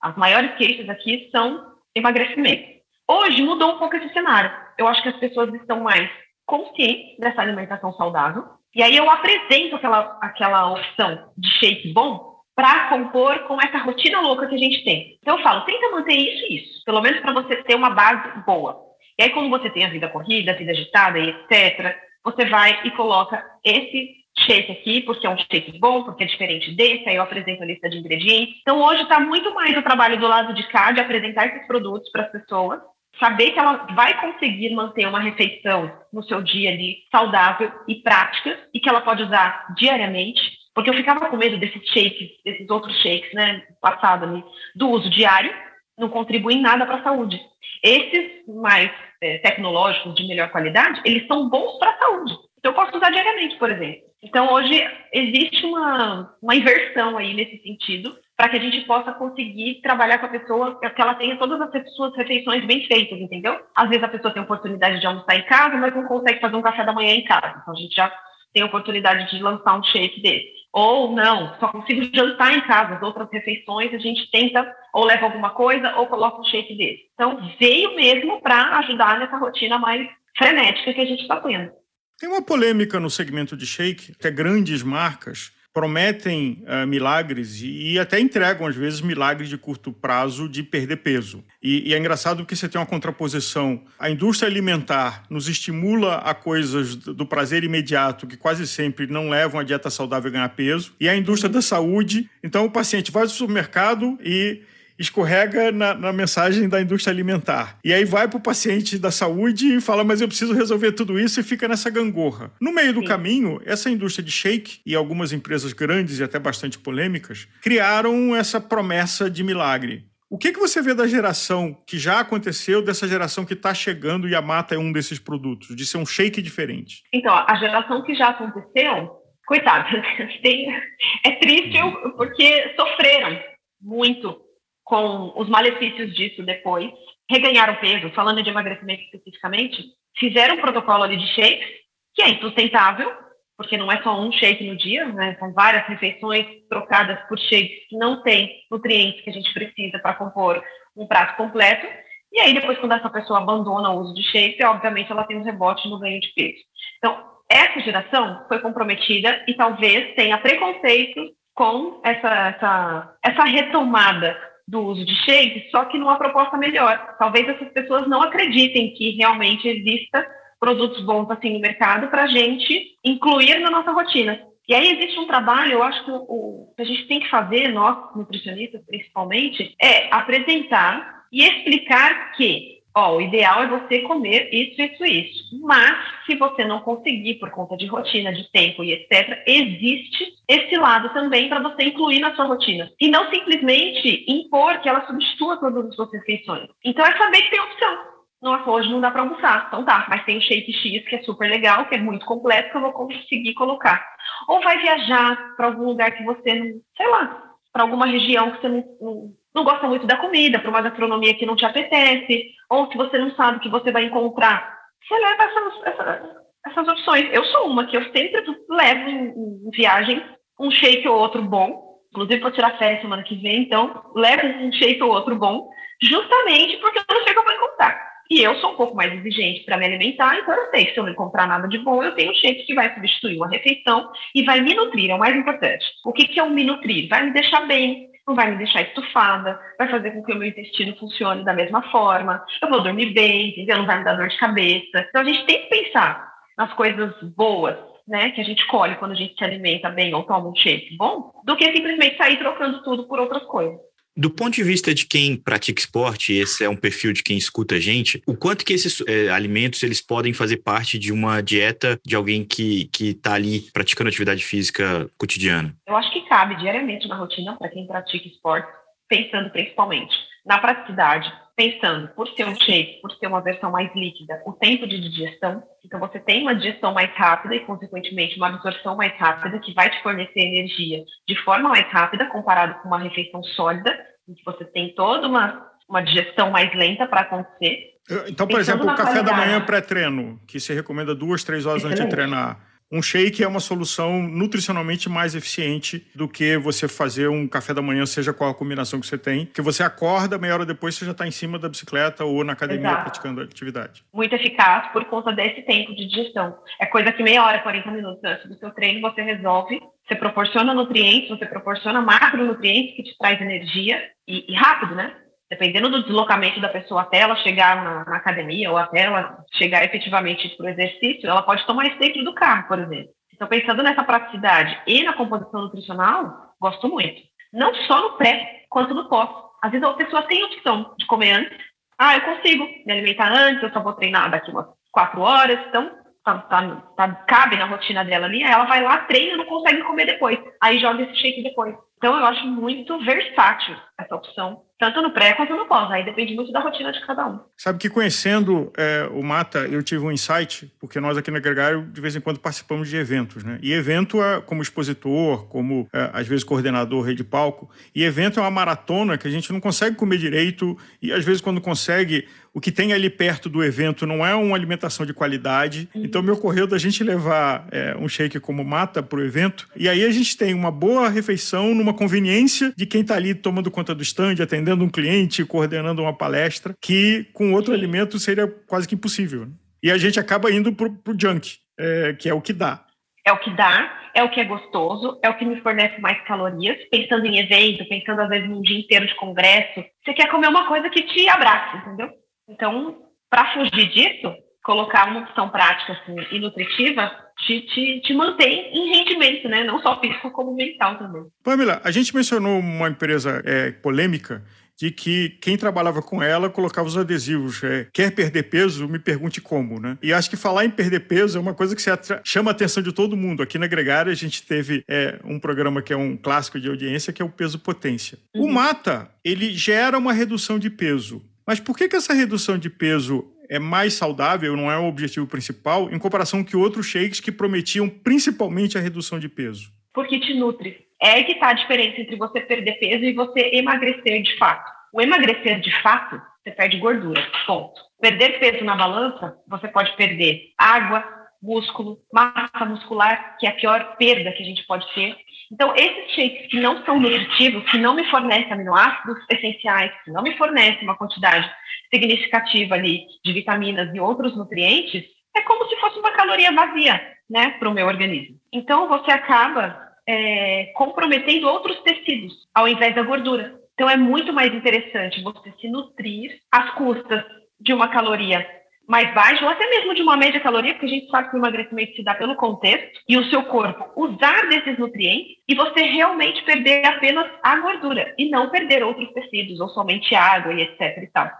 as 0.00 0.16
maiores 0.16 0.56
queixas 0.56 0.88
aqui 0.88 1.28
são 1.30 1.72
emagrecimento. 1.94 2.80
Hoje 3.08 3.42
mudou 3.42 3.74
um 3.74 3.78
pouco 3.78 3.96
esse 3.96 4.12
cenário. 4.12 4.50
Eu 4.78 4.86
acho 4.86 5.02
que 5.02 5.08
as 5.08 5.16
pessoas 5.16 5.52
estão 5.54 5.80
mais 5.80 6.08
conscientes 6.46 7.18
dessa 7.18 7.42
alimentação 7.42 7.92
saudável. 7.94 8.44
E 8.74 8.82
aí 8.82 8.96
eu 8.96 9.10
apresento 9.10 9.76
aquela, 9.76 10.18
aquela 10.22 10.72
opção 10.72 11.32
de 11.36 11.48
shake 11.58 11.92
bom 11.92 12.30
para 12.54 12.88
compor 12.88 13.38
com 13.48 13.60
essa 13.60 13.78
rotina 13.78 14.20
louca 14.20 14.46
que 14.46 14.54
a 14.54 14.58
gente 14.58 14.84
tem. 14.84 15.18
Então 15.20 15.36
eu 15.36 15.42
falo, 15.42 15.64
tenta 15.64 15.90
manter 15.90 16.14
isso 16.14 16.46
e 16.46 16.56
isso, 16.58 16.84
pelo 16.84 17.00
menos 17.00 17.20
para 17.20 17.32
você 17.32 17.56
ter 17.62 17.74
uma 17.74 17.90
base 17.90 18.44
boa. 18.46 18.90
E 19.18 19.22
aí, 19.22 19.30
quando 19.30 19.50
você 19.50 19.68
tem 19.70 19.84
a 19.84 19.90
vida 19.90 20.08
corrida, 20.08 20.52
a 20.52 20.56
vida 20.56 20.72
agitada 20.72 21.18
e 21.18 21.28
etc., 21.28 21.96
você 22.24 22.46
vai 22.46 22.80
e 22.84 22.90
coloca 22.92 23.44
esse 23.64 24.19
shake 24.38 24.72
aqui, 24.72 25.00
porque 25.02 25.26
é 25.26 25.30
um 25.30 25.36
shake 25.36 25.78
bom, 25.78 26.04
porque 26.04 26.24
é 26.24 26.26
diferente 26.26 26.74
desse, 26.74 27.08
aí 27.08 27.16
eu 27.16 27.22
apresento 27.22 27.62
a 27.62 27.66
lista 27.66 27.88
de 27.88 27.98
ingredientes. 27.98 28.56
Então, 28.60 28.80
hoje 28.80 29.02
está 29.02 29.20
muito 29.20 29.52
mais 29.54 29.76
o 29.76 29.82
trabalho 29.82 30.18
do 30.18 30.26
lado 30.26 30.54
de 30.54 30.62
cá, 30.68 30.92
de 30.92 31.00
apresentar 31.00 31.46
esses 31.46 31.66
produtos 31.66 32.10
para 32.10 32.24
as 32.24 32.32
pessoas, 32.32 32.80
saber 33.18 33.50
que 33.52 33.58
ela 33.58 33.86
vai 33.94 34.20
conseguir 34.20 34.74
manter 34.74 35.06
uma 35.06 35.20
refeição 35.20 35.92
no 36.12 36.22
seu 36.22 36.42
dia 36.42 36.70
ali 36.70 36.98
saudável 37.10 37.70
e 37.86 37.96
prática, 37.96 38.58
e 38.72 38.80
que 38.80 38.88
ela 38.88 39.02
pode 39.02 39.22
usar 39.22 39.74
diariamente, 39.76 40.40
porque 40.74 40.90
eu 40.90 40.94
ficava 40.94 41.28
com 41.28 41.36
medo 41.36 41.58
desses 41.58 41.82
shakes, 41.90 42.30
desses 42.44 42.68
outros 42.70 42.96
shakes, 43.02 43.32
né, 43.34 43.62
passado 43.80 44.24
ali, 44.24 44.44
do 44.74 44.88
uso 44.88 45.10
diário, 45.10 45.52
não 45.98 46.08
contribuem 46.08 46.62
nada 46.62 46.86
para 46.86 46.96
a 46.96 47.02
saúde. 47.02 47.38
Esses 47.82 48.46
mais 48.46 48.90
é, 49.22 49.38
tecnológicos 49.38 50.14
de 50.14 50.26
melhor 50.26 50.50
qualidade, 50.50 51.00
eles 51.04 51.26
são 51.26 51.48
bons 51.48 51.78
para 51.78 51.90
a 51.90 51.98
saúde. 51.98 52.32
Então, 52.58 52.72
eu 52.72 52.74
posso 52.74 52.96
usar 52.96 53.10
diariamente, 53.10 53.56
por 53.56 53.70
exemplo. 53.70 54.09
Então, 54.22 54.52
hoje 54.52 54.86
existe 55.12 55.64
uma, 55.64 56.34
uma 56.42 56.54
inversão 56.54 57.16
aí 57.16 57.32
nesse 57.32 57.62
sentido, 57.62 58.14
para 58.36 58.50
que 58.50 58.56
a 58.56 58.60
gente 58.60 58.86
possa 58.86 59.12
conseguir 59.12 59.80
trabalhar 59.82 60.18
com 60.18 60.26
a 60.26 60.30
pessoa, 60.30 60.78
que 60.78 61.00
ela 61.00 61.14
tenha 61.14 61.36
todas 61.36 61.60
as 61.60 61.94
suas 61.94 62.14
refeições 62.16 62.64
bem 62.64 62.86
feitas, 62.86 63.18
entendeu? 63.18 63.58
Às 63.74 63.88
vezes 63.88 64.04
a 64.04 64.08
pessoa 64.08 64.32
tem 64.32 64.42
oportunidade 64.42 65.00
de 65.00 65.06
almoçar 65.06 65.36
em 65.36 65.46
casa, 65.46 65.76
mas 65.76 65.94
não 65.94 66.04
consegue 66.06 66.40
fazer 66.40 66.56
um 66.56 66.62
café 66.62 66.84
da 66.84 66.92
manhã 66.92 67.14
em 67.14 67.24
casa. 67.24 67.58
Então, 67.62 67.74
a 67.74 67.76
gente 67.76 67.94
já 67.94 68.12
tem 68.52 68.62
a 68.62 68.66
oportunidade 68.66 69.30
de 69.30 69.42
lançar 69.42 69.78
um 69.78 69.82
shake 69.82 70.20
desse. 70.20 70.60
Ou 70.72 71.12
não, 71.12 71.58
só 71.58 71.68
consigo 71.68 72.08
jantar 72.14 72.56
em 72.56 72.60
casa, 72.62 72.94
as 72.94 73.02
outras 73.02 73.28
refeições 73.32 73.92
a 73.92 73.98
gente 73.98 74.30
tenta 74.30 74.70
ou 74.94 75.04
leva 75.04 75.26
alguma 75.26 75.50
coisa 75.50 75.96
ou 75.96 76.06
coloca 76.06 76.40
um 76.40 76.44
shake 76.44 76.76
desse. 76.76 77.02
Então, 77.14 77.38
veio 77.58 77.96
mesmo 77.96 78.40
para 78.40 78.78
ajudar 78.78 79.18
nessa 79.18 79.36
rotina 79.36 79.78
mais 79.78 80.08
frenética 80.36 80.92
que 80.92 81.00
a 81.00 81.06
gente 81.06 81.22
está 81.22 81.40
tendo. 81.40 81.72
Tem 82.20 82.28
uma 82.28 82.42
polêmica 82.42 83.00
no 83.00 83.08
segmento 83.08 83.56
de 83.56 83.66
shake, 83.66 84.14
que 84.14 84.26
é 84.28 84.30
grandes 84.30 84.82
marcas 84.82 85.52
prometem 85.72 86.62
uh, 86.66 86.86
milagres 86.86 87.62
e, 87.62 87.92
e, 87.92 87.98
até 87.98 88.20
entregam, 88.20 88.66
às 88.66 88.74
vezes, 88.74 89.00
milagres 89.00 89.48
de 89.48 89.56
curto 89.56 89.92
prazo 89.92 90.48
de 90.48 90.62
perder 90.62 90.96
peso. 90.96 91.42
E, 91.62 91.88
e, 91.88 91.94
é 91.94 91.98
engraçado 91.98 92.38
porque 92.38 92.56
você 92.56 92.68
tem 92.68 92.78
uma 92.78 92.86
contraposição. 92.86 93.82
A 93.98 94.10
indústria 94.10 94.50
alimentar 94.50 95.22
nos 95.30 95.48
estimula 95.48 96.16
a 96.16 96.34
coisas 96.34 96.94
do 96.96 97.24
prazer 97.24 97.64
imediato, 97.64 98.26
que 98.26 98.36
quase 98.36 98.66
sempre 98.66 99.06
não 99.06 99.30
levam 99.30 99.58
a 99.58 99.64
dieta 99.64 99.88
saudável 99.88 100.28
a 100.28 100.32
ganhar 100.32 100.48
peso, 100.50 100.92
e 101.00 101.08
a 101.08 101.16
indústria 101.16 101.48
da 101.48 101.62
saúde. 101.62 102.28
Então, 102.42 102.66
o 102.66 102.70
paciente 102.70 103.10
vai 103.10 103.22
ao 103.22 103.28
supermercado 103.28 104.18
e 104.22 104.60
escorrega 105.00 105.72
na, 105.72 105.94
na, 105.94 106.12
mensagem 106.12 106.68
da 106.68 106.80
indústria 106.80 107.12
alimentar. 107.12 107.78
E 107.82 107.92
aí 107.92 108.04
vai 108.04 108.28
para 108.28 108.36
o 108.36 108.42
paciente 108.42 108.98
da 108.98 109.10
saúde 109.10 109.74
e 109.74 109.80
fala, 109.80 110.04
mas 110.04 110.20
eu 110.20 110.28
preciso 110.28 110.52
resolver 110.52 110.92
tudo 110.92 111.18
isso 111.18 111.40
e 111.40 111.42
fica 111.42 111.66
nessa 111.66 111.88
gangorra. 111.88 112.52
No 112.60 112.72
meio 112.72 112.92
do 112.92 113.00
Sim. 113.00 113.06
caminho, 113.06 113.60
essa 113.64 113.88
indústria 113.88 114.22
de 114.22 114.30
shake 114.30 114.80
e 114.84 114.94
algumas 114.94 115.32
empresas 115.32 115.72
grandes 115.72 116.18
e 116.18 116.22
até 116.22 116.38
bastante 116.38 116.78
polêmicas 116.78 117.48
criaram 117.62 118.36
essa 118.36 118.60
promessa 118.60 119.30
de 119.30 119.42
milagre. 119.42 120.04
O 120.28 120.38
que, 120.38 120.52
que 120.52 120.60
você 120.60 120.80
vê 120.80 120.94
da 120.94 121.08
geração 121.08 121.76
que 121.86 121.98
já 121.98 122.20
aconteceu, 122.20 122.80
dessa 122.82 123.08
geração 123.08 123.44
que 123.44 123.54
está 123.54 123.74
chegando 123.74 124.28
e 124.28 124.34
a 124.34 124.42
mata 124.42 124.74
é 124.74 124.78
um 124.78 124.92
desses 124.92 125.18
produtos, 125.18 125.74
de 125.74 125.84
ser 125.84 125.98
um 125.98 126.06
shake 126.06 126.40
diferente? 126.40 127.02
Então, 127.12 127.34
a 127.34 127.56
geração 127.56 128.04
que 128.04 128.14
já 128.14 128.28
aconteceu, 128.28 129.10
coitada, 129.44 129.88
é 131.24 131.30
triste 131.40 131.78
porque 132.16 132.74
sofreram 132.76 133.40
muito 133.80 134.49
com 134.90 135.32
os 135.36 135.48
malefícios 135.48 136.12
disso 136.16 136.42
depois, 136.42 136.90
reganharam 137.30 137.76
peso, 137.76 138.10
falando 138.10 138.42
de 138.42 138.50
emagrecimento 138.50 139.02
especificamente, 139.04 139.84
fizeram 140.18 140.56
um 140.56 140.60
protocolo 140.60 141.04
ali 141.04 141.16
de 141.16 141.28
shakes, 141.28 141.68
que 142.12 142.22
é 142.22 142.30
insustentável, 142.30 143.08
porque 143.56 143.76
não 143.76 143.90
é 143.92 144.02
só 144.02 144.20
um 144.20 144.32
shake 144.32 144.66
no 144.66 144.76
dia, 144.76 145.06
né? 145.06 145.36
são 145.38 145.52
várias 145.52 145.86
refeições 145.86 146.44
trocadas 146.68 147.20
por 147.28 147.38
shakes 147.38 147.88
que 147.88 147.96
não 147.96 148.20
têm 148.24 148.50
nutrientes 148.68 149.22
que 149.22 149.30
a 149.30 149.32
gente 149.32 149.54
precisa 149.54 150.00
para 150.00 150.14
compor 150.14 150.60
um 150.96 151.06
prato 151.06 151.36
completo. 151.36 151.86
E 152.32 152.40
aí, 152.40 152.52
depois, 152.52 152.78
quando 152.78 152.92
essa 152.92 153.10
pessoa 153.10 153.38
abandona 153.38 153.90
o 153.90 154.00
uso 154.00 154.14
de 154.14 154.24
shake, 154.24 154.64
obviamente 154.64 155.12
ela 155.12 155.24
tem 155.24 155.36
um 155.36 155.44
rebote 155.44 155.88
no 155.88 156.00
ganho 156.00 156.20
de 156.20 156.32
peso. 156.34 156.58
Então, 156.98 157.24
essa 157.48 157.80
geração 157.80 158.44
foi 158.48 158.58
comprometida 158.58 159.44
e 159.46 159.54
talvez 159.54 160.16
tenha 160.16 160.38
preconceito 160.38 161.32
com 161.54 162.00
essa, 162.04 162.28
essa, 162.28 163.14
essa 163.24 163.44
retomada 163.44 164.49
do 164.70 164.80
uso 164.82 165.04
de 165.04 165.14
shakes, 165.24 165.70
só 165.70 165.84
que 165.86 165.98
numa 165.98 166.16
proposta 166.16 166.56
melhor. 166.56 167.16
Talvez 167.18 167.48
essas 167.48 167.68
pessoas 167.72 168.06
não 168.06 168.22
acreditem 168.22 168.94
que 168.94 169.10
realmente 169.10 169.66
exista 169.66 170.24
produtos 170.60 171.04
bons 171.04 171.28
assim 171.30 171.54
no 171.54 171.60
mercado 171.60 172.08
para 172.08 172.24
a 172.24 172.26
gente 172.28 172.96
incluir 173.04 173.58
na 173.58 173.70
nossa 173.70 173.90
rotina. 173.90 174.40
E 174.68 174.74
aí 174.74 174.92
existe 174.92 175.18
um 175.18 175.26
trabalho, 175.26 175.72
eu 175.72 175.82
acho 175.82 176.04
que 176.04 176.10
o, 176.12 176.72
que 176.76 176.82
a 176.82 176.84
gente 176.84 177.08
tem 177.08 177.18
que 177.18 177.28
fazer, 177.28 177.68
nós 177.68 177.96
nutricionistas 178.14 178.80
principalmente, 178.86 179.74
é 179.82 180.14
apresentar 180.14 181.24
e 181.32 181.42
explicar 181.42 182.32
que 182.32 182.79
ó, 182.94 183.16
o 183.16 183.20
ideal 183.20 183.62
é 183.62 183.68
você 183.68 184.00
comer 184.00 184.48
isso, 184.52 184.80
isso, 184.80 185.04
isso. 185.04 185.60
Mas, 185.60 185.96
se 186.26 186.36
você 186.36 186.64
não 186.64 186.80
conseguir 186.80 187.34
por 187.34 187.50
conta 187.50 187.76
de 187.76 187.86
rotina, 187.86 188.32
de 188.32 188.50
tempo 188.50 188.82
e 188.82 188.92
etc., 188.92 189.42
existe 189.46 190.34
esse 190.48 190.76
lado 190.76 191.12
também 191.12 191.48
para 191.48 191.60
você 191.60 191.84
incluir 191.84 192.20
na 192.20 192.34
sua 192.34 192.46
rotina. 192.46 192.90
E 193.00 193.08
não 193.08 193.30
simplesmente 193.30 194.24
impor 194.28 194.80
que 194.80 194.88
ela 194.88 195.06
substitua 195.06 195.58
todas 195.58 195.86
as 195.86 195.94
suas 195.94 196.12
refeições. 196.12 196.68
Então, 196.84 197.04
é 197.04 197.16
saber 197.16 197.42
que 197.42 197.50
tem 197.50 197.60
opção. 197.60 198.10
Nossa, 198.42 198.70
hoje 198.70 198.88
não 198.88 199.00
dá 199.00 199.10
para 199.10 199.20
almoçar. 199.20 199.66
Então 199.68 199.84
tá, 199.84 200.06
mas 200.08 200.24
tem 200.24 200.38
o 200.38 200.40
shake 200.40 200.72
X 200.72 201.08
que 201.08 201.16
é 201.16 201.22
super 201.22 201.48
legal, 201.48 201.86
que 201.86 201.94
é 201.94 201.98
muito 201.98 202.24
completo, 202.24 202.70
que 202.70 202.76
eu 202.76 202.80
vou 202.80 202.92
conseguir 202.92 203.52
colocar. 203.54 204.02
Ou 204.48 204.62
vai 204.62 204.78
viajar 204.78 205.54
para 205.56 205.66
algum 205.66 205.84
lugar 205.84 206.10
que 206.12 206.24
você 206.24 206.54
não, 206.54 206.80
sei 206.96 207.06
lá, 207.08 207.50
para 207.70 207.82
alguma 207.82 208.06
região 208.06 208.50
que 208.52 208.62
você 208.62 208.68
não, 208.68 208.84
não 209.00 209.32
não 209.54 209.64
gosta 209.64 209.86
muito 209.86 210.06
da 210.06 210.16
comida, 210.16 210.58
para 210.58 210.70
uma 210.70 210.82
gastronomia 210.82 211.34
que 211.34 211.46
não 211.46 211.56
te 211.56 211.64
apetece, 211.64 212.50
ou 212.68 212.90
se 212.90 212.96
você 212.96 213.18
não 213.18 213.30
sabe 213.34 213.58
o 213.58 213.60
que 213.60 213.68
você 213.68 213.90
vai 213.90 214.04
encontrar, 214.04 214.78
você 215.06 215.14
leva 215.14 215.42
essas, 215.42 215.86
essas, 215.86 216.30
essas 216.66 216.88
opções. 216.88 217.28
Eu 217.32 217.44
sou 217.46 217.66
uma 217.66 217.86
que 217.86 217.96
eu 217.96 218.02
sempre 218.12 218.44
levo 218.68 219.10
em, 219.10 219.66
em 219.66 219.70
viagem 219.72 220.22
um 220.58 220.70
shake 220.70 221.08
ou 221.08 221.18
outro 221.18 221.42
bom, 221.42 221.98
inclusive 222.10 222.40
vou 222.40 222.50
tirar 222.50 222.76
férias 222.78 223.00
semana 223.00 223.22
que 223.22 223.36
vem, 223.36 223.62
então 223.62 224.10
levo 224.14 224.46
um 224.46 224.72
shake 224.72 225.02
ou 225.02 225.10
outro 225.10 225.34
bom, 225.36 225.70
justamente 226.02 226.76
porque 226.78 226.98
eu 226.98 227.04
não 227.08 227.22
sei 227.22 227.32
o 227.32 227.34
que 227.34 227.38
eu 227.38 227.44
vou 227.44 227.54
encontrar. 227.54 228.10
E 228.30 228.42
eu 228.42 228.54
sou 228.60 228.72
um 228.72 228.76
pouco 228.76 228.94
mais 228.94 229.12
exigente 229.12 229.64
para 229.64 229.76
me 229.76 229.86
alimentar, 229.86 230.38
então 230.38 230.54
eu 230.54 230.70
sei 230.70 230.84
que 230.84 230.94
se 230.94 231.00
eu 231.00 231.04
não 231.04 231.10
encontrar 231.10 231.48
nada 231.48 231.66
de 231.66 231.78
bom, 231.78 232.00
eu 232.00 232.14
tenho 232.14 232.30
um 232.30 232.34
shake 232.34 232.64
que 232.64 232.74
vai 232.74 232.94
substituir 232.94 233.36
uma 233.36 233.48
refeição 233.48 234.08
e 234.34 234.44
vai 234.44 234.60
me 234.60 234.72
nutrir, 234.72 235.10
é 235.10 235.14
o 235.14 235.18
mais 235.18 235.34
importante. 235.34 235.84
O 236.04 236.12
que, 236.12 236.28
que 236.28 236.38
é 236.38 236.42
o 236.42 236.50
me 236.50 236.62
nutrir? 236.62 237.08
Vai 237.08 237.24
me 237.24 237.32
deixar 237.32 237.66
bem, 237.66 238.09
não 238.30 238.36
vai 238.36 238.50
me 238.50 238.58
deixar 238.58 238.82
estufada, 238.82 239.60
vai 239.76 239.90
fazer 239.90 240.12
com 240.12 240.22
que 240.22 240.32
o 240.32 240.36
meu 240.36 240.48
intestino 240.48 240.96
funcione 240.96 241.44
da 241.44 241.52
mesma 241.52 241.82
forma, 241.90 242.42
eu 242.62 242.68
vou 242.68 242.82
dormir 242.82 243.12
bem, 243.12 243.50
entendeu? 243.50 243.78
Não 243.78 243.86
vai 243.86 243.98
me 243.98 244.04
dar 244.04 244.14
dor 244.14 244.28
de 244.28 244.38
cabeça. 244.38 245.04
Então 245.08 245.20
a 245.20 245.24
gente 245.24 245.44
tem 245.46 245.62
que 245.62 245.68
pensar 245.68 246.32
nas 246.56 246.72
coisas 246.74 247.12
boas, 247.36 247.76
né, 248.06 248.30
que 248.30 248.40
a 248.40 248.44
gente 248.44 248.66
colhe 248.68 248.94
quando 248.96 249.12
a 249.12 249.16
gente 249.16 249.36
se 249.36 249.44
alimenta 249.44 249.90
bem 249.90 250.14
ou 250.14 250.22
toma 250.22 250.48
um 250.48 250.54
shake 250.54 250.96
bom, 250.96 251.32
do 251.44 251.56
que 251.56 251.72
simplesmente 251.72 252.16
sair 252.16 252.38
trocando 252.38 252.82
tudo 252.82 253.08
por 253.08 253.18
outras 253.18 253.42
coisas. 253.44 253.78
Do 254.16 254.28
ponto 254.28 254.54
de 254.54 254.62
vista 254.62 254.92
de 254.92 255.06
quem 255.06 255.36
pratica 255.36 255.80
esporte, 255.80 256.32
esse 256.32 256.64
é 256.64 256.68
um 256.68 256.76
perfil 256.76 257.12
de 257.12 257.22
quem 257.22 257.36
escuta 257.36 257.76
a 257.76 257.80
gente, 257.80 258.20
o 258.26 258.36
quanto 258.36 258.64
que 258.64 258.72
esses 258.72 259.02
é, 259.06 259.30
alimentos 259.30 259.82
eles 259.82 260.00
podem 260.00 260.32
fazer 260.32 260.58
parte 260.58 260.98
de 260.98 261.12
uma 261.12 261.40
dieta 261.40 261.98
de 262.04 262.16
alguém 262.16 262.44
que 262.44 262.86
que 262.92 263.10
está 263.10 263.34
ali 263.34 263.60
praticando 263.72 264.08
atividade 264.08 264.44
física 264.44 265.08
cotidiana? 265.16 265.74
Eu 265.86 265.96
acho 265.96 266.12
que 266.12 266.28
cabe 266.28 266.56
diariamente 266.56 267.06
na 267.08 267.16
rotina 267.16 267.56
para 267.56 267.68
quem 267.68 267.86
pratica 267.86 268.26
esporte. 268.26 268.68
pensando 269.08 269.50
principalmente 269.50 270.14
na 270.46 270.58
praticidade, 270.58 271.30
pensando 271.60 272.08
por 272.08 272.26
ser 272.28 272.46
um 272.46 272.54
shake, 272.54 273.02
por 273.02 273.12
ser 273.12 273.26
uma 273.26 273.42
versão 273.42 273.70
mais 273.70 273.94
líquida, 273.94 274.40
o 274.46 274.52
tempo 274.54 274.86
de 274.86 274.98
digestão. 274.98 275.62
Então, 275.84 276.00
você 276.00 276.18
tem 276.18 276.40
uma 276.40 276.54
digestão 276.54 276.94
mais 276.94 277.10
rápida 277.14 277.54
e, 277.54 277.60
consequentemente, 277.60 278.38
uma 278.38 278.48
absorção 278.48 278.96
mais 278.96 279.12
rápida, 279.18 279.58
que 279.58 279.74
vai 279.74 279.90
te 279.90 280.02
fornecer 280.02 280.40
energia 280.40 281.04
de 281.28 281.36
forma 281.44 281.68
mais 281.68 281.86
rápida, 281.92 282.24
comparado 282.26 282.80
com 282.80 282.88
uma 282.88 282.98
refeição 282.98 283.42
sólida, 283.42 283.94
em 284.26 284.32
que 284.32 284.42
você 284.42 284.64
tem 284.64 284.94
toda 284.94 285.28
uma, 285.28 285.66
uma 285.86 286.00
digestão 286.00 286.50
mais 286.50 286.74
lenta 286.74 287.06
para 287.06 287.20
acontecer. 287.20 287.90
Então, 288.26 288.46
por 288.46 288.58
exemplo, 288.58 288.90
o 288.90 288.96
café 288.96 289.22
da 289.22 289.34
manhã 289.34 289.60
pré-treino, 289.60 290.40
que 290.48 290.58
se 290.58 290.72
recomenda 290.72 291.14
duas, 291.14 291.44
três 291.44 291.66
horas 291.66 291.82
Excelente. 291.82 292.00
antes 292.00 292.10
de 292.10 292.16
treinar 292.16 292.69
um 292.90 293.00
shake 293.00 293.42
é 293.42 293.46
uma 293.46 293.60
solução 293.60 294.20
nutricionalmente 294.20 295.08
mais 295.08 295.34
eficiente 295.34 296.04
do 296.14 296.28
que 296.28 296.56
você 296.58 296.88
fazer 296.88 297.28
um 297.28 297.46
café 297.46 297.72
da 297.72 297.80
manhã, 297.80 298.04
seja 298.04 298.32
qual 298.32 298.50
a 298.50 298.54
combinação 298.54 299.00
que 299.00 299.06
você 299.06 299.16
tem, 299.16 299.46
que 299.46 299.62
você 299.62 299.82
acorda, 299.82 300.38
meia 300.38 300.54
hora 300.54 300.66
depois 300.66 300.96
você 300.96 301.04
já 301.04 301.12
está 301.12 301.26
em 301.26 301.30
cima 301.30 301.58
da 301.58 301.68
bicicleta 301.68 302.24
ou 302.24 302.42
na 302.42 302.52
academia 302.52 302.88
Exato. 302.88 303.02
praticando 303.02 303.40
atividade. 303.42 304.04
Muito 304.12 304.34
eficaz 304.34 304.90
por 304.92 305.04
conta 305.04 305.32
desse 305.32 305.62
tempo 305.62 305.94
de 305.94 306.08
digestão. 306.08 306.56
É 306.80 306.86
coisa 306.86 307.12
que 307.12 307.22
meia 307.22 307.44
hora, 307.44 307.60
40 307.60 307.90
minutos 307.92 308.24
antes 308.24 308.48
do 308.48 308.58
seu 308.58 308.70
treino 308.72 309.00
você 309.00 309.22
resolve, 309.22 309.80
você 310.06 310.16
proporciona 310.16 310.74
nutrientes, 310.74 311.28
você 311.28 311.46
proporciona 311.46 312.00
macronutrientes 312.00 312.96
que 312.96 313.04
te 313.04 313.16
traz 313.16 313.40
energia 313.40 314.02
e, 314.26 314.52
e 314.52 314.54
rápido, 314.56 314.96
né? 314.96 315.14
Dependendo 315.50 315.90
do 315.90 316.04
deslocamento 316.04 316.60
da 316.60 316.68
pessoa 316.68 317.02
até 317.02 317.18
ela 317.18 317.34
chegar 317.36 317.82
na, 317.82 318.04
na 318.04 318.16
academia 318.16 318.70
ou 318.70 318.76
até 318.78 319.02
ela 319.02 319.44
chegar 319.52 319.84
efetivamente 319.84 320.48
para 320.56 320.66
o 320.66 320.68
exercício, 320.68 321.28
ela 321.28 321.42
pode 321.42 321.66
tomar 321.66 321.86
isso 321.86 321.98
dentro 321.98 322.22
do 322.22 322.32
carro, 322.32 322.68
por 322.68 322.78
exemplo. 322.78 323.10
Então, 323.34 323.48
pensando 323.48 323.82
nessa 323.82 324.04
praticidade 324.04 324.80
e 324.86 325.02
na 325.02 325.14
composição 325.14 325.62
nutricional, 325.62 326.54
gosto 326.60 326.88
muito. 326.88 327.20
Não 327.52 327.74
só 327.74 328.00
no 328.00 328.16
pré, 328.16 328.64
quanto 328.68 328.94
no 328.94 329.08
pós. 329.08 329.28
Às 329.62 329.72
vezes 329.72 329.86
a 329.86 329.92
pessoa 329.94 330.22
tem 330.22 330.42
a 330.42 330.46
opção 330.46 330.94
de 330.96 331.06
comer 331.06 331.32
antes. 331.32 331.58
Ah, 331.98 332.14
eu 332.14 332.20
consigo 332.20 332.64
me 332.86 332.92
alimentar 332.92 333.32
antes, 333.32 333.62
eu 333.62 333.72
só 333.72 333.82
vou 333.82 333.94
treinar 333.94 334.30
daqui 334.30 334.50
umas 334.50 334.66
quatro 334.92 335.20
horas. 335.20 335.58
Então, 335.68 335.90
tá, 336.24 336.38
tá, 336.38 336.76
tá, 336.96 337.14
cabe 337.26 337.56
na 337.56 337.66
rotina 337.66 338.04
dela 338.04 338.26
ali. 338.26 338.44
Aí 338.44 338.52
ela 338.52 338.64
vai 338.64 338.82
lá, 338.82 338.98
treina, 338.98 339.36
não 339.36 339.46
consegue 339.46 339.82
comer 339.82 340.06
depois. 340.06 340.38
Aí 340.62 340.78
joga 340.78 341.02
esse 341.02 341.16
shake 341.16 341.42
depois. 341.42 341.74
Então, 342.00 342.18
eu 342.18 342.24
acho 342.24 342.46
muito 342.46 342.98
versátil 343.04 343.76
essa 343.98 344.16
opção 344.16 344.62
tanto 344.80 345.02
no 345.02 345.10
pré 345.10 345.34
quanto 345.34 345.54
no 345.54 345.66
pós. 345.66 345.90
Aí 345.90 346.02
depende 346.02 346.34
muito 346.34 346.50
da 346.50 346.60
rotina 346.60 346.90
de 346.90 347.06
cada 347.06 347.28
um. 347.28 347.38
Sabe 347.54 347.78
que 347.78 347.90
conhecendo 347.90 348.72
é, 348.76 349.06
o 349.12 349.22
Mata, 349.22 349.58
eu 349.58 349.82
tive 349.82 350.02
um 350.02 350.10
insight, 350.10 350.72
porque 350.80 350.98
nós 350.98 351.18
aqui 351.18 351.30
na 351.30 351.38
Gregário, 351.38 351.86
de 351.92 352.00
vez 352.00 352.16
em 352.16 352.20
quando, 352.20 352.40
participamos 352.40 352.88
de 352.88 352.96
eventos, 352.96 353.44
né? 353.44 353.58
E 353.62 353.74
evento 353.74 354.22
é 354.22 354.40
como 354.40 354.62
expositor, 354.62 355.46
como, 355.48 355.86
é, 355.92 356.10
às 356.14 356.26
vezes, 356.26 356.42
coordenador, 356.42 357.04
rei 357.04 357.14
de 357.14 357.22
palco. 357.22 357.70
E 357.94 358.02
evento 358.02 358.40
é 358.40 358.42
uma 358.42 358.50
maratona 358.50 359.18
que 359.18 359.28
a 359.28 359.30
gente 359.30 359.52
não 359.52 359.60
consegue 359.60 359.96
comer 359.96 360.16
direito 360.16 360.78
e, 361.02 361.12
às 361.12 361.22
vezes, 361.22 361.42
quando 361.42 361.60
consegue, 361.60 362.26
o 362.54 362.60
que 362.60 362.72
tem 362.72 362.94
ali 362.94 363.10
perto 363.10 363.50
do 363.50 363.62
evento 363.62 364.06
não 364.06 364.24
é 364.24 364.34
uma 364.34 364.56
alimentação 364.56 365.04
de 365.04 365.12
qualidade. 365.12 365.90
Uhum. 365.94 366.04
Então, 366.06 366.22
me 366.22 366.30
ocorreu 366.30 366.66
da 366.66 366.78
gente 366.78 367.04
levar 367.04 367.68
é, 367.70 367.94
um 367.98 368.08
shake 368.08 368.40
como 368.40 368.64
mata 368.64 369.02
para 369.02 369.18
o 369.18 369.22
evento. 369.22 369.68
E 369.76 369.90
aí 369.90 370.02
a 370.02 370.10
gente 370.10 370.38
tem 370.38 370.54
uma 370.54 370.70
boa 370.70 371.10
refeição 371.10 371.74
numa 371.74 371.89
conveniência 371.94 372.72
de 372.76 372.86
quem 372.86 373.02
está 373.02 373.14
ali 373.14 373.34
tomando 373.34 373.70
conta 373.70 373.94
do 373.94 374.02
stand, 374.02 374.42
atendendo 374.42 374.84
um 374.84 374.88
cliente, 374.88 375.44
coordenando 375.44 376.02
uma 376.02 376.12
palestra, 376.12 376.74
que 376.80 377.26
com 377.32 377.52
outro 377.52 377.74
alimento 377.74 378.18
seria 378.18 378.46
quase 378.66 378.88
que 378.88 378.94
impossível. 378.94 379.46
Né? 379.46 379.52
E 379.82 379.90
a 379.90 379.98
gente 379.98 380.20
acaba 380.20 380.50
indo 380.50 380.72
para 380.72 380.88
o 380.88 381.20
junk, 381.20 381.56
é, 381.78 382.14
que 382.14 382.28
é 382.28 382.34
o 382.34 382.40
que 382.40 382.52
dá. 382.52 382.84
É 383.26 383.32
o 383.32 383.38
que 383.38 383.50
dá, 383.50 384.10
é 384.14 384.22
o 384.22 384.30
que 384.30 384.40
é 384.40 384.44
gostoso, 384.44 385.18
é 385.22 385.28
o 385.28 385.36
que 385.36 385.44
me 385.44 385.60
fornece 385.60 386.00
mais 386.00 386.22
calorias. 386.24 386.76
Pensando 386.90 387.26
em 387.26 387.38
evento, 387.38 387.88
pensando 387.88 388.20
às 388.20 388.28
vezes 388.28 388.48
num 388.48 388.62
dia 388.62 388.78
inteiro 388.78 389.06
de 389.06 389.14
congresso, 389.14 389.84
você 390.04 390.14
quer 390.14 390.30
comer 390.30 390.48
uma 390.48 390.66
coisa 390.66 390.88
que 390.90 391.02
te 391.02 391.28
abrace, 391.28 391.76
entendeu? 391.78 392.10
Então, 392.48 392.98
para 393.30 393.52
fugir 393.54 393.88
disso, 393.90 394.34
colocar 394.62 395.08
uma 395.08 395.20
opção 395.20 395.48
prática 395.48 395.92
assim, 395.92 396.16
e 396.30 396.38
nutritiva 396.38 397.10
te, 397.46 397.62
te, 397.62 398.00
te 398.02 398.14
mantém 398.14 398.70
em 398.72 398.94
rendimento, 398.94 399.48
né? 399.48 399.64
Não 399.64 399.80
só 399.80 399.98
físico, 400.00 400.30
como 400.30 400.54
mental 400.54 400.98
também. 400.98 401.22
Pamela, 401.42 401.80
a 401.82 401.90
gente 401.90 402.14
mencionou 402.14 402.58
uma 402.58 402.88
empresa 402.88 403.42
é, 403.44 403.70
polêmica 403.70 404.44
de 404.80 404.90
que 404.90 405.30
quem 405.42 405.58
trabalhava 405.58 406.00
com 406.00 406.22
ela 406.22 406.48
colocava 406.48 406.88
os 406.88 406.96
adesivos. 406.96 407.62
É, 407.62 407.86
quer 407.92 408.14
perder 408.14 408.44
peso? 408.44 408.88
Me 408.88 408.98
pergunte 408.98 409.38
como, 409.38 409.78
né? 409.78 409.98
E 410.02 410.10
acho 410.10 410.30
que 410.30 410.36
falar 410.36 410.64
em 410.64 410.70
perder 410.70 411.00
peso 411.00 411.36
é 411.36 411.40
uma 411.40 411.52
coisa 411.52 411.76
que 411.76 411.82
chama 412.24 412.50
a 412.50 412.52
atenção 412.52 412.82
de 412.82 412.90
todo 412.90 413.16
mundo. 413.16 413.42
Aqui 413.42 413.58
na 413.58 413.66
Gregária 413.66 414.10
a 414.10 414.16
gente 414.16 414.42
teve 414.42 414.82
é, 414.88 415.20
um 415.22 415.38
programa 415.38 415.82
que 415.82 415.92
é 415.92 415.96
um 415.96 416.16
clássico 416.16 416.58
de 416.58 416.68
audiência, 416.68 417.12
que 417.12 417.20
é 417.20 417.24
o 417.24 417.28
peso 417.28 417.58
potência. 417.58 418.18
Uhum. 418.34 418.44
O 418.44 418.52
mata, 418.52 419.10
ele 419.22 419.52
gera 419.52 419.98
uma 419.98 420.14
redução 420.14 420.58
de 420.58 420.70
peso. 420.70 421.22
Mas 421.46 421.60
por 421.60 421.76
que, 421.76 421.88
que 421.88 421.96
essa 421.96 422.14
redução 422.14 422.56
de 422.56 422.70
peso 422.70 423.30
é 423.50 423.58
mais 423.58 423.94
saudável, 423.94 424.56
não 424.56 424.70
é 424.70 424.78
o 424.78 424.86
objetivo 424.86 425.26
principal, 425.26 425.90
em 425.90 425.98
comparação 425.98 426.44
com 426.44 426.56
outros 426.56 426.86
shakes 426.86 427.18
que 427.18 427.32
prometiam 427.32 427.88
principalmente 427.88 428.78
a 428.78 428.80
redução 428.80 429.18
de 429.18 429.28
peso? 429.28 429.72
Porque 429.92 430.20
te 430.20 430.32
nutre. 430.34 430.78
É 431.02 431.24
que 431.24 431.32
está 431.32 431.48
a 431.48 431.54
diferença 431.54 432.00
entre 432.00 432.14
você 432.14 432.40
perder 432.42 432.74
peso 432.74 433.04
e 433.04 433.12
você 433.12 433.50
emagrecer 433.54 434.22
de 434.22 434.38
fato. 434.38 434.70
O 434.92 435.00
emagrecer 435.00 435.60
de 435.60 435.82
fato, 435.82 436.20
você 436.42 436.52
perde 436.52 436.78
gordura, 436.78 437.26
ponto. 437.44 437.80
Perder 438.00 438.38
peso 438.38 438.64
na 438.64 438.76
balança, 438.76 439.34
você 439.48 439.66
pode 439.66 439.96
perder 439.96 440.52
água, 440.56 441.02
músculo, 441.42 441.98
massa 442.12 442.64
muscular, 442.66 443.36
que 443.40 443.46
é 443.46 443.50
a 443.50 443.54
pior 443.54 443.96
perda 443.96 444.30
que 444.32 444.42
a 444.42 444.46
gente 444.46 444.64
pode 444.66 444.86
ter. 444.94 445.16
Então, 445.52 445.74
esses 445.74 446.14
shakes 446.14 446.46
que 446.48 446.60
não 446.60 446.84
são 446.84 447.00
nutritivos, 447.00 447.68
que 447.70 447.78
não 447.78 447.94
me 447.94 448.08
fornecem 448.08 448.52
aminoácidos 448.52 449.18
essenciais, 449.28 449.92
que 450.04 450.12
não 450.12 450.22
me 450.22 450.36
fornecem 450.36 450.82
uma 450.82 450.96
quantidade 450.96 451.50
significativa 451.92 452.76
ali 452.76 453.04
de 453.24 453.32
vitaminas 453.32 453.92
e 453.92 453.98
outros 453.98 454.36
nutrientes, 454.36 455.04
é 455.36 455.42
como 455.42 455.68
se 455.68 455.76
fosse 455.76 455.98
uma 455.98 456.12
caloria 456.12 456.52
vazia, 456.52 457.00
né, 457.28 457.50
para 457.58 457.68
o 457.68 457.74
meu 457.74 457.86
organismo. 457.86 458.36
Então, 458.52 458.88
você 458.88 459.10
acaba 459.10 459.90
é, 460.06 460.72
comprometendo 460.74 461.48
outros 461.48 461.80
tecidos, 461.82 462.32
ao 462.54 462.68
invés 462.68 462.94
da 462.94 463.02
gordura. 463.02 463.58
Então, 463.74 463.90
é 463.90 463.96
muito 463.96 464.32
mais 464.32 464.54
interessante 464.54 465.22
você 465.22 465.52
se 465.60 465.68
nutrir 465.68 466.38
às 466.52 466.70
custas 466.74 467.24
de 467.60 467.72
uma 467.72 467.88
caloria 467.88 468.46
mais 468.90 469.14
baixa, 469.14 469.44
ou 469.44 469.48
até 469.48 469.70
mesmo 469.70 469.94
de 469.94 470.02
uma 470.02 470.16
média 470.16 470.40
caloria, 470.40 470.74
porque 470.74 470.86
a 470.86 470.88
gente 470.88 471.08
sabe 471.10 471.30
que 471.30 471.36
o 471.36 471.38
emagrecimento 471.38 471.94
se 471.94 472.02
dá 472.02 472.12
pelo 472.12 472.34
contexto, 472.34 473.00
e 473.08 473.16
o 473.16 473.24
seu 473.30 473.44
corpo 473.44 473.88
usar 473.94 474.48
desses 474.48 474.76
nutrientes 474.76 475.36
e 475.48 475.54
você 475.54 475.82
realmente 475.82 476.44
perder 476.44 476.84
apenas 476.84 477.30
a 477.40 477.60
gordura 477.60 478.12
e 478.18 478.28
não 478.28 478.50
perder 478.50 478.82
outros 478.82 479.08
tecidos, 479.12 479.60
ou 479.60 479.68
somente 479.68 480.12
água 480.14 480.52
e 480.52 480.62
etc 480.62 481.04
e 481.04 481.06
tal. 481.06 481.30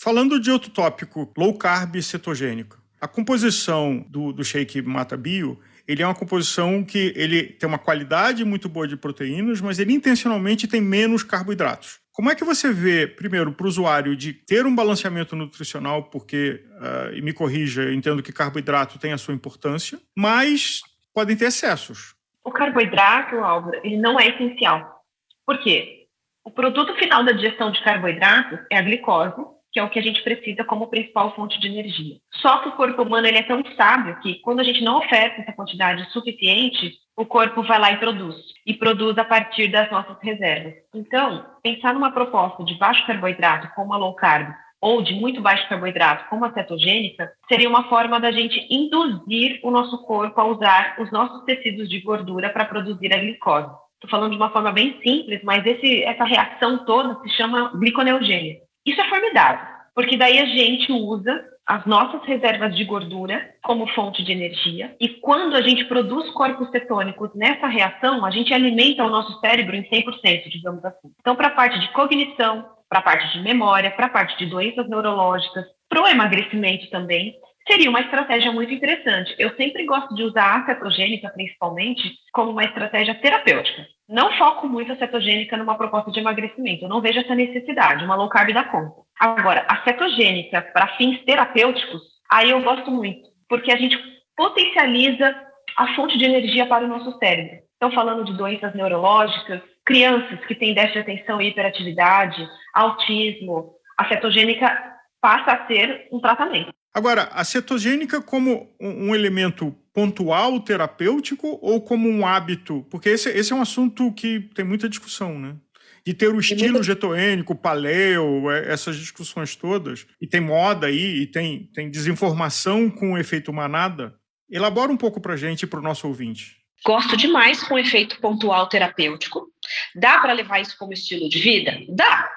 Falando 0.00 0.38
de 0.38 0.52
outro 0.52 0.70
tópico, 0.70 1.30
low 1.36 1.52
carb 1.58 2.00
cetogênico. 2.00 2.78
A 3.00 3.08
composição 3.08 4.04
do, 4.08 4.32
do 4.32 4.44
shake 4.44 4.80
Mata 4.80 5.16
Bio 5.16 5.58
ele 5.88 6.02
é 6.02 6.06
uma 6.06 6.14
composição 6.14 6.84
que 6.84 7.12
ele 7.16 7.42
tem 7.42 7.68
uma 7.68 7.78
qualidade 7.78 8.44
muito 8.44 8.68
boa 8.68 8.86
de 8.86 8.96
proteínas, 8.96 9.60
mas 9.60 9.80
ele 9.80 9.92
intencionalmente 9.92 10.68
tem 10.68 10.80
menos 10.80 11.24
carboidratos. 11.24 11.99
Como 12.12 12.30
é 12.30 12.34
que 12.34 12.44
você 12.44 12.72
vê, 12.72 13.06
primeiro, 13.06 13.52
para 13.52 13.64
o 13.64 13.68
usuário 13.68 14.16
de 14.16 14.32
ter 14.32 14.66
um 14.66 14.74
balanceamento 14.74 15.36
nutricional, 15.36 16.04
porque, 16.04 16.64
uh, 16.76 17.14
e 17.14 17.22
me 17.22 17.32
corrija, 17.32 17.82
eu 17.82 17.94
entendo 17.94 18.22
que 18.22 18.32
carboidrato 18.32 18.98
tem 18.98 19.12
a 19.12 19.18
sua 19.18 19.32
importância, 19.32 19.98
mas 20.16 20.80
podem 21.14 21.36
ter 21.36 21.46
excessos. 21.46 22.14
O 22.44 22.50
carboidrato, 22.50 23.36
Álvaro, 23.36 23.80
ele 23.84 23.96
não 23.96 24.18
é 24.18 24.28
essencial. 24.28 25.04
Por 25.46 25.58
quê? 25.58 26.06
O 26.44 26.50
produto 26.50 26.94
final 26.96 27.24
da 27.24 27.32
digestão 27.32 27.70
de 27.70 27.82
carboidratos 27.82 28.58
é 28.70 28.78
a 28.78 28.82
glicose, 28.82 29.40
que 29.72 29.78
é 29.78 29.82
o 29.82 29.90
que 29.90 29.98
a 29.98 30.02
gente 30.02 30.22
precisa 30.22 30.64
como 30.64 30.88
principal 30.88 31.34
fonte 31.34 31.60
de 31.60 31.68
energia. 31.68 32.16
Só 32.40 32.58
que 32.58 32.68
o 32.70 32.76
corpo 32.76 33.02
humano 33.02 33.26
ele 33.26 33.38
é 33.38 33.42
tão 33.42 33.62
sábio 33.76 34.18
que 34.20 34.40
quando 34.40 34.60
a 34.60 34.64
gente 34.64 34.82
não 34.82 34.98
oferta 34.98 35.40
essa 35.40 35.52
quantidade 35.52 36.10
suficiente, 36.10 36.94
o 37.16 37.24
corpo 37.24 37.62
vai 37.62 37.78
lá 37.78 37.92
e 37.92 37.98
produz. 37.98 38.36
E 38.66 38.74
produz 38.74 39.16
a 39.18 39.24
partir 39.24 39.68
das 39.68 39.90
nossas 39.90 40.16
reservas. 40.22 40.74
Então, 40.94 41.46
pensar 41.62 41.94
numa 41.94 42.12
proposta 42.12 42.64
de 42.64 42.74
baixo 42.78 43.06
carboidrato 43.06 43.70
como 43.74 43.92
a 43.92 43.96
low 43.96 44.14
carb 44.14 44.52
ou 44.80 45.02
de 45.02 45.14
muito 45.14 45.42
baixo 45.42 45.68
carboidrato 45.68 46.28
como 46.30 46.44
a 46.44 46.52
cetogênica, 46.52 47.30
seria 47.48 47.68
uma 47.68 47.88
forma 47.88 48.18
da 48.18 48.32
gente 48.32 48.66
induzir 48.70 49.60
o 49.62 49.70
nosso 49.70 50.02
corpo 50.04 50.40
a 50.40 50.44
usar 50.44 50.96
os 50.98 51.12
nossos 51.12 51.44
tecidos 51.44 51.88
de 51.88 52.00
gordura 52.00 52.48
para 52.48 52.64
produzir 52.64 53.12
a 53.12 53.18
glicose. 53.18 53.70
Estou 53.94 54.10
falando 54.10 54.30
de 54.30 54.38
uma 54.38 54.50
forma 54.50 54.72
bem 54.72 54.98
simples, 55.02 55.42
mas 55.44 55.64
esse, 55.66 56.02
essa 56.04 56.24
reação 56.24 56.86
toda 56.86 57.20
se 57.22 57.28
chama 57.36 57.70
gliconeogênia. 57.74 58.56
Isso 58.84 59.00
é 59.00 59.08
formidável, 59.08 59.66
porque 59.94 60.16
daí 60.16 60.38
a 60.38 60.46
gente 60.46 60.90
usa 60.92 61.44
as 61.66 61.86
nossas 61.86 62.24
reservas 62.24 62.74
de 62.76 62.84
gordura 62.84 63.54
como 63.62 63.86
fonte 63.88 64.24
de 64.24 64.32
energia 64.32 64.96
e 65.00 65.08
quando 65.08 65.54
a 65.54 65.62
gente 65.62 65.84
produz 65.84 66.28
corpos 66.30 66.68
cetônicos 66.70 67.30
nessa 67.34 67.68
reação, 67.68 68.24
a 68.24 68.30
gente 68.30 68.52
alimenta 68.52 69.04
o 69.04 69.10
nosso 69.10 69.38
cérebro 69.40 69.76
em 69.76 69.84
100%, 69.84 70.48
digamos 70.50 70.84
assim. 70.84 71.12
Então, 71.20 71.36
para 71.36 71.48
a 71.48 71.54
parte 71.54 71.78
de 71.78 71.92
cognição, 71.92 72.66
para 72.88 72.98
a 72.98 73.02
parte 73.02 73.32
de 73.32 73.44
memória, 73.44 73.90
para 73.92 74.06
a 74.06 74.10
parte 74.10 74.36
de 74.36 74.46
doenças 74.46 74.88
neurológicas, 74.88 75.64
para 75.88 76.02
o 76.02 76.08
emagrecimento 76.08 76.90
também, 76.90 77.36
seria 77.66 77.90
uma 77.90 78.00
estratégia 78.00 78.52
muito 78.52 78.72
interessante. 78.72 79.34
Eu 79.38 79.54
sempre 79.56 79.84
gosto 79.84 80.14
de 80.14 80.22
usar 80.22 80.60
a 80.60 80.66
cetogênica, 80.66 81.30
principalmente, 81.30 82.12
como 82.32 82.50
uma 82.50 82.64
estratégia 82.64 83.14
terapêutica. 83.14 83.86
Não 84.08 84.36
foco 84.36 84.66
muito 84.66 84.92
a 84.92 84.96
cetogênica 84.96 85.56
numa 85.56 85.76
proposta 85.76 86.10
de 86.10 86.18
emagrecimento. 86.18 86.84
Eu 86.84 86.88
não 86.88 87.00
vejo 87.00 87.20
essa 87.20 87.34
necessidade. 87.34 88.04
Uma 88.04 88.16
low 88.16 88.28
carb 88.28 88.52
dá 88.52 88.64
conta. 88.64 88.96
Agora, 89.18 89.64
a 89.68 89.84
cetogênica 89.84 90.62
para 90.62 90.96
fins 90.96 91.22
terapêuticos, 91.24 92.02
aí 92.30 92.50
eu 92.50 92.62
gosto 92.62 92.90
muito, 92.90 93.28
porque 93.48 93.70
a 93.70 93.76
gente 93.76 93.96
potencializa 94.36 95.36
a 95.76 95.94
fonte 95.94 96.18
de 96.18 96.24
energia 96.24 96.66
para 96.66 96.84
o 96.84 96.88
nosso 96.88 97.16
cérebro. 97.18 97.58
Estão 97.72 97.92
falando 97.92 98.24
de 98.24 98.36
doenças 98.36 98.74
neurológicas, 98.74 99.62
crianças 99.84 100.44
que 100.46 100.54
têm 100.54 100.74
déficit 100.74 101.04
de 101.04 101.12
atenção 101.12 101.40
e 101.40 101.48
hiperatividade, 101.48 102.46
autismo. 102.74 103.74
A 103.96 104.08
cetogênica 104.08 104.96
passa 105.20 105.52
a 105.52 105.66
ser 105.66 106.08
um 106.10 106.20
tratamento. 106.20 106.72
Agora, 106.92 107.30
a 107.32 107.44
cetogênica 107.44 108.20
como 108.20 108.68
um 108.80 109.14
elemento 109.14 109.74
pontual 109.92 110.58
terapêutico 110.60 111.58
ou 111.62 111.80
como 111.80 112.08
um 112.08 112.26
hábito? 112.26 112.84
Porque 112.90 113.10
esse, 113.10 113.28
esse 113.30 113.52
é 113.52 113.56
um 113.56 113.62
assunto 113.62 114.12
que 114.12 114.40
tem 114.54 114.64
muita 114.64 114.88
discussão, 114.88 115.38
né? 115.38 115.56
De 116.04 116.14
ter 116.14 116.34
o 116.34 116.40
estilo 116.40 116.82
getônico, 116.82 117.54
paleo, 117.54 118.50
é, 118.50 118.72
essas 118.72 118.96
discussões 118.96 119.54
todas. 119.54 120.06
E 120.20 120.26
tem 120.26 120.40
moda 120.40 120.88
aí, 120.88 121.20
e 121.20 121.26
tem, 121.26 121.70
tem 121.72 121.90
desinformação 121.90 122.90
com 122.90 123.12
o 123.12 123.18
efeito 123.18 123.52
manada. 123.52 124.14
Elabora 124.50 124.90
um 124.90 124.96
pouco 124.96 125.20
para 125.20 125.36
gente 125.36 125.62
e 125.62 125.66
para 125.66 125.78
o 125.78 125.82
nosso 125.82 126.08
ouvinte. 126.08 126.56
Gosto 126.84 127.16
demais 127.16 127.62
com 127.62 127.78
efeito 127.78 128.18
pontual 128.20 128.68
terapêutico. 128.68 129.46
Dá 129.94 130.18
para 130.18 130.32
levar 130.32 130.60
isso 130.60 130.76
como 130.78 130.92
estilo 130.92 131.28
de 131.28 131.38
vida? 131.38 131.78
Dá. 131.88 132.28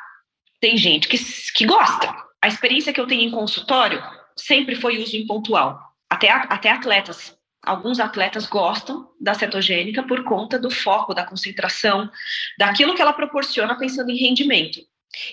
Tem 0.59 0.77
gente 0.77 1.07
que, 1.07 1.17
que 1.55 1.65
gosta. 1.65 2.13
A 2.41 2.47
experiência 2.49 2.93
que 2.93 2.99
eu 2.99 3.07
tenho 3.07 3.23
em 3.23 3.31
consultório 3.31 4.03
sempre 4.35 4.75
foi 4.75 4.97
uso 4.97 5.15
em 5.15 5.25
pontual. 5.25 5.79
Até, 6.09 6.29
até 6.29 6.69
atletas. 6.69 7.35
Alguns 7.63 7.99
atletas 7.99 8.45
gostam 8.45 9.09
da 9.19 9.33
cetogênica 9.33 10.03
por 10.03 10.23
conta 10.25 10.59
do 10.59 10.69
foco, 10.69 11.13
da 11.13 11.25
concentração, 11.25 12.09
daquilo 12.57 12.93
que 12.93 13.01
ela 13.01 13.13
proporciona 13.13 13.77
pensando 13.77 14.09
em 14.09 14.17
rendimento. 14.17 14.79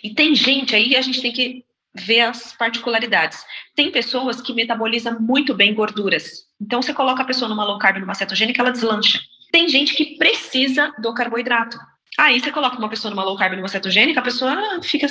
E 0.03 0.15
tem 0.15 0.35
gente 0.35 0.77
aí, 0.77 0.95
a 0.95 1.03
gente 1.03 1.21
tem 1.21 1.33
que 1.33 1.65
ver 1.95 2.21
as 2.21 2.53
particularidades. 2.53 3.45
Tem 3.75 3.91
pessoas 3.91 4.41
que 4.41 4.55
metabolizam 4.55 5.19
muito 5.21 5.55
bem 5.55 5.75
gorduras. 5.75 6.45
Então, 6.61 6.81
você 6.81 6.95
coloca 6.95 7.23
a 7.23 7.27
pessoa 7.27 7.49
numa 7.49 7.65
low 7.65 7.79
carb, 7.79 7.99
numa 7.99 8.15
cetogênica, 8.15 8.61
ela 8.61 8.71
deslancha. 8.71 9.21
Tem 9.51 9.69
gente 9.69 9.95
que 9.95 10.17
precisa 10.17 10.95
do 10.99 11.13
carboidrato. 11.13 11.77
Aí 12.21 12.39
você 12.39 12.53
coloca 12.53 12.77
uma 12.77 12.91
pessoa 12.91 13.11
numa 13.11 13.25
low 13.25 13.35
carb, 13.35 13.55
numa 13.55 13.67
cetogênica, 13.67 14.21
a 14.21 14.23
pessoa 14.23 14.55
fica 14.83 15.07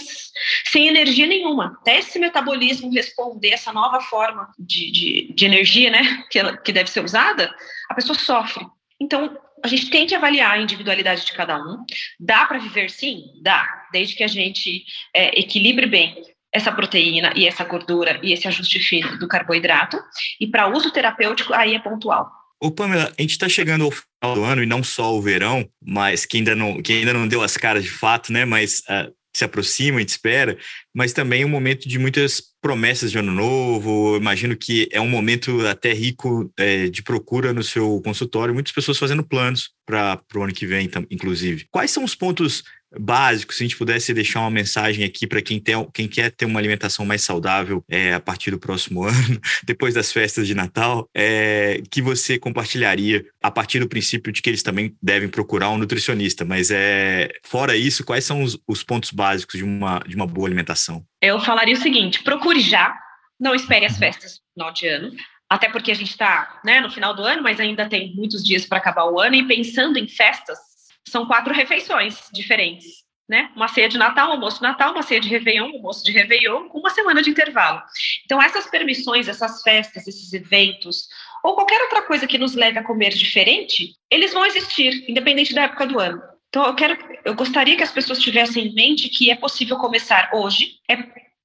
sem 0.67 0.87
energia 0.87 1.25
nenhuma. 1.25 1.75
Até 1.81 1.97
esse 1.97 2.19
metabolismo 2.19 2.93
responder 2.93 3.49
essa 3.49 3.73
nova 3.73 3.99
forma 3.99 4.47
de, 4.59 4.91
de, 4.91 5.33
de 5.33 5.45
energia, 5.45 5.89
né, 5.89 6.23
que, 6.29 6.37
ela, 6.37 6.55
que 6.55 6.71
deve 6.71 6.87
ser 6.87 7.03
usada, 7.03 7.51
a 7.89 7.95
pessoa 7.95 8.15
sofre. 8.15 8.63
Então, 9.01 9.35
a 9.63 9.67
gente 9.67 9.89
tem 9.89 10.05
que 10.05 10.13
avaliar 10.13 10.51
a 10.51 10.61
individualidade 10.61 11.25
de 11.25 11.33
cada 11.33 11.57
um. 11.57 11.83
Dá 12.19 12.45
para 12.45 12.59
viver 12.59 12.91
sim? 12.91 13.23
Dá, 13.41 13.67
desde 13.91 14.15
que 14.15 14.23
a 14.23 14.27
gente 14.27 14.85
é, 15.11 15.39
equilibre 15.39 15.87
bem 15.87 16.15
essa 16.53 16.71
proteína 16.71 17.33
e 17.35 17.47
essa 17.47 17.63
gordura 17.63 18.19
e 18.21 18.33
esse 18.33 18.47
ajuste 18.47 18.79
fino 18.79 19.17
do 19.17 19.27
carboidrato. 19.27 19.99
E 20.39 20.45
para 20.45 20.67
uso 20.67 20.91
terapêutico, 20.91 21.55
aí 21.55 21.73
é 21.73 21.79
pontual. 21.79 22.38
Ô, 22.61 22.69
Pamela, 22.69 23.13
a 23.17 23.21
gente 23.21 23.31
está 23.31 23.47
chegando 23.47 23.85
ao 23.85 23.91
final 23.91 24.35
do 24.35 24.43
ano, 24.43 24.61
e 24.61 24.65
não 24.65 24.83
só 24.83 25.15
o 25.15 25.21
verão, 25.21 25.67
mas 25.81 26.25
que 26.25 26.37
ainda 26.37 26.53
não, 26.53 26.81
que 26.81 26.91
ainda 26.91 27.13
não 27.13 27.27
deu 27.27 27.41
as 27.41 27.55
caras 27.55 27.83
de 27.83 27.89
fato, 27.89 28.33
né? 28.33 28.43
Mas 28.43 28.79
uh, 28.79 29.13
se 29.33 29.45
aproxima, 29.45 29.97
a 29.97 29.99
gente 30.01 30.09
espera, 30.09 30.57
mas 30.93 31.13
também 31.13 31.45
um 31.45 31.49
momento 31.49 31.87
de 31.87 31.97
muitas 31.97 32.41
promessas 32.61 33.11
de 33.11 33.17
ano 33.17 33.31
novo. 33.31 34.17
Imagino 34.17 34.57
que 34.57 34.89
é 34.91 34.99
um 34.99 35.07
momento 35.07 35.65
até 35.67 35.93
rico 35.93 36.51
é, 36.57 36.89
de 36.89 37.01
procura 37.01 37.53
no 37.53 37.63
seu 37.63 38.01
consultório, 38.03 38.53
muitas 38.53 38.73
pessoas 38.73 38.97
fazendo 38.97 39.23
planos 39.23 39.69
para 39.89 40.21
o 40.35 40.43
ano 40.43 40.53
que 40.53 40.67
vem, 40.67 40.89
inclusive. 41.09 41.65
Quais 41.71 41.89
são 41.89 42.03
os 42.03 42.13
pontos 42.13 42.63
básicos, 42.97 43.57
se 43.57 43.63
a 43.63 43.67
gente 43.67 43.77
pudesse 43.77 44.13
deixar 44.13 44.41
uma 44.41 44.49
mensagem 44.49 45.03
aqui 45.03 45.27
para 45.27 45.41
quem, 45.41 45.61
quem 45.93 46.07
quer 46.07 46.31
ter 46.31 46.45
uma 46.45 46.59
alimentação 46.59 47.05
mais 47.05 47.23
saudável 47.23 47.83
é, 47.87 48.13
a 48.13 48.19
partir 48.19 48.51
do 48.51 48.59
próximo 48.59 49.03
ano, 49.05 49.39
depois 49.63 49.93
das 49.93 50.11
festas 50.11 50.47
de 50.47 50.55
Natal, 50.55 51.07
é, 51.15 51.81
que 51.91 52.01
você 52.01 52.39
compartilharia 52.39 53.25
a 53.41 53.51
partir 53.51 53.79
do 53.79 53.87
princípio 53.87 54.31
de 54.31 54.41
que 54.41 54.49
eles 54.49 54.63
também 54.63 54.95
devem 55.01 55.29
procurar 55.29 55.69
um 55.69 55.77
nutricionista. 55.77 56.43
Mas 56.43 56.71
é 56.71 57.29
fora 57.43 57.75
isso, 57.75 58.03
quais 58.03 58.25
são 58.25 58.41
os, 58.41 58.57
os 58.67 58.83
pontos 58.83 59.11
básicos 59.11 59.57
de 59.57 59.63
uma, 59.63 59.99
de 60.07 60.15
uma 60.15 60.27
boa 60.27 60.47
alimentação? 60.47 61.03
Eu 61.21 61.39
falaria 61.39 61.75
o 61.75 61.81
seguinte: 61.81 62.23
procure 62.23 62.59
já, 62.59 62.95
não 63.39 63.53
espere 63.53 63.85
as 63.85 63.97
festas 63.97 64.39
no 64.57 64.63
final 64.63 64.73
de 64.73 64.87
ano. 64.87 65.11
Até 65.49 65.67
porque 65.67 65.91
a 65.91 65.95
gente 65.95 66.11
está 66.11 66.61
né, 66.63 66.79
no 66.79 66.91
final 66.91 67.15
do 67.15 67.23
ano, 67.23 67.41
mas 67.41 67.59
ainda 67.59 67.89
tem 67.89 68.13
muitos 68.13 68.43
dias 68.43 68.65
para 68.65 68.77
acabar 68.77 69.05
o 69.05 69.19
ano, 69.19 69.35
e 69.35 69.47
pensando 69.47 69.97
em 69.97 70.07
festas, 70.07 70.59
são 71.07 71.25
quatro 71.25 71.53
refeições 71.53 72.29
diferentes, 72.31 73.03
né? 73.27 73.49
Uma 73.55 73.67
ceia 73.67 73.89
de 73.89 73.97
Natal, 73.97 74.31
almoço 74.31 74.57
de 74.57 74.63
Natal, 74.63 74.91
uma 74.91 75.01
ceia 75.01 75.19
de 75.19 75.27
Réveillon, 75.27 75.71
almoço 75.73 76.03
de 76.05 76.11
Réveillon, 76.11 76.69
com 76.69 76.79
uma 76.79 76.91
semana 76.91 77.23
de 77.23 77.31
intervalo. 77.31 77.81
Então, 78.25 78.41
essas 78.41 78.67
permissões, 78.67 79.27
essas 79.27 79.63
festas, 79.63 80.07
esses 80.07 80.31
eventos, 80.33 81.07
ou 81.43 81.55
qualquer 81.55 81.81
outra 81.81 82.03
coisa 82.03 82.27
que 82.27 82.37
nos 82.37 82.53
leve 82.53 82.77
a 82.77 82.83
comer 82.83 83.09
diferente, 83.09 83.95
eles 84.11 84.33
vão 84.33 84.45
existir, 84.45 85.09
independente 85.09 85.55
da 85.55 85.63
época 85.63 85.87
do 85.87 85.99
ano. 85.99 86.21
Então, 86.49 86.65
eu 86.65 86.75
quero, 86.75 86.97
eu 87.25 87.33
gostaria 87.33 87.75
que 87.75 87.83
as 87.83 87.91
pessoas 87.91 88.19
tivessem 88.19 88.67
em 88.67 88.73
mente 88.75 89.09
que 89.09 89.31
é 89.31 89.35
possível 89.35 89.77
começar 89.77 90.29
hoje, 90.33 90.75
é 90.87 90.97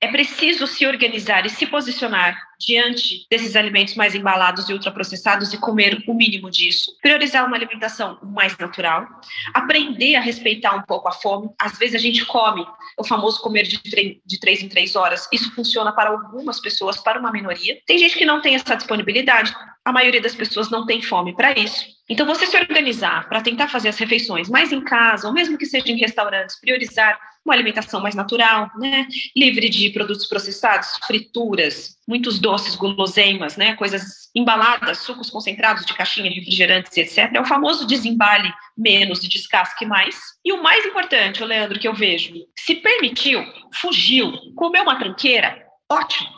é 0.05 0.09
preciso 0.09 0.67
se 0.67 0.87
organizar 0.87 1.47
e 1.47 1.49
se 1.49 1.67
posicionar 1.67 2.39
diante 2.59 3.27
desses 3.31 3.57
alimentos 3.57 3.95
mais 3.95 4.15
embalados 4.15 4.69
e 4.69 4.73
ultraprocessados 4.73 5.53
e 5.53 5.59
comer 5.59 6.03
o 6.07 6.15
mínimo 6.15 6.51
disso. 6.51 6.97
Priorizar 7.03 7.47
uma 7.47 7.57
alimentação 7.57 8.19
mais 8.23 8.57
natural. 8.59 9.07
Aprender 9.53 10.17
a 10.17 10.21
respeitar 10.21 10.75
um 10.75 10.83
pouco 10.83 11.09
a 11.09 11.13
fome. 11.13 11.51
Às 11.59 11.79
vezes 11.79 11.95
a 11.95 11.99
gente 11.99 12.25
come 12.25 12.65
o 12.99 13.05
famoso 13.05 13.41
comer 13.41 13.65
de, 13.65 13.81
de 14.25 14.41
três 14.41 14.63
em 14.63 14.69
três 14.69 14.97
horas. 14.97 15.29
Isso 15.33 15.55
funciona 15.55 15.93
para 15.93 16.11
algumas 16.11 16.61
pessoas, 16.61 16.99
para 16.99 17.19
uma 17.19 17.33
minoria. 17.33 17.79
Tem 17.87 17.99
gente 17.99 18.17
que 18.17 18.25
não 18.25 18.41
tem 18.41 18.55
essa 18.55 18.75
disponibilidade. 18.75 19.55
A 19.85 19.93
maioria 19.93 20.21
das 20.21 20.35
pessoas 20.35 20.71
não 20.71 20.87
tem 20.87 21.03
fome 21.03 21.35
para 21.35 21.53
isso. 21.53 21.85
Então, 22.09 22.27
você 22.27 22.47
se 22.47 22.57
organizar 22.57 23.29
para 23.29 23.41
tentar 23.41 23.69
fazer 23.69 23.89
as 23.89 23.99
refeições 23.99 24.49
mais 24.49 24.73
em 24.73 24.81
casa, 24.83 25.27
ou 25.27 25.33
mesmo 25.33 25.57
que 25.57 25.65
seja 25.65 25.91
em 25.91 25.97
restaurantes, 25.97 26.61
priorizar 26.61 27.19
uma 27.45 27.55
alimentação 27.55 28.01
mais 28.01 28.15
natural, 28.15 28.71
né? 28.79 29.07
livre 29.37 29.69
de 29.69 29.91
produtos 29.91 30.27
processados, 30.27 30.89
frituras, 31.07 31.94
muitos 32.07 32.39
doces, 32.39 32.77
guloseimas, 32.77 33.57
né? 33.57 33.75
coisas 33.75 34.31
embaladas, 34.35 34.99
sucos 34.99 35.31
concentrados 35.31 35.85
de 35.87 35.95
caixinha, 35.95 36.31
refrigerantes, 36.31 36.97
etc. 36.97 37.31
É 37.35 37.41
o 37.41 37.45
famoso 37.45 37.87
desembale 37.87 38.53
menos 38.77 39.23
e 39.23 39.29
descasque 39.29 39.87
mais. 39.87 40.17
E 40.45 40.53
o 40.53 40.63
mais 40.63 40.85
importante, 40.85 41.43
o 41.43 41.47
Leandro, 41.47 41.79
que 41.79 41.89
eu 41.89 41.95
vejo, 41.95 42.35
se 42.59 42.77
permitiu, 42.77 43.45
fugiu, 43.81 44.33
comeu 44.55 44.83
uma 44.83 44.99
tranqueira, 44.99 45.65
ótimo, 45.91 46.29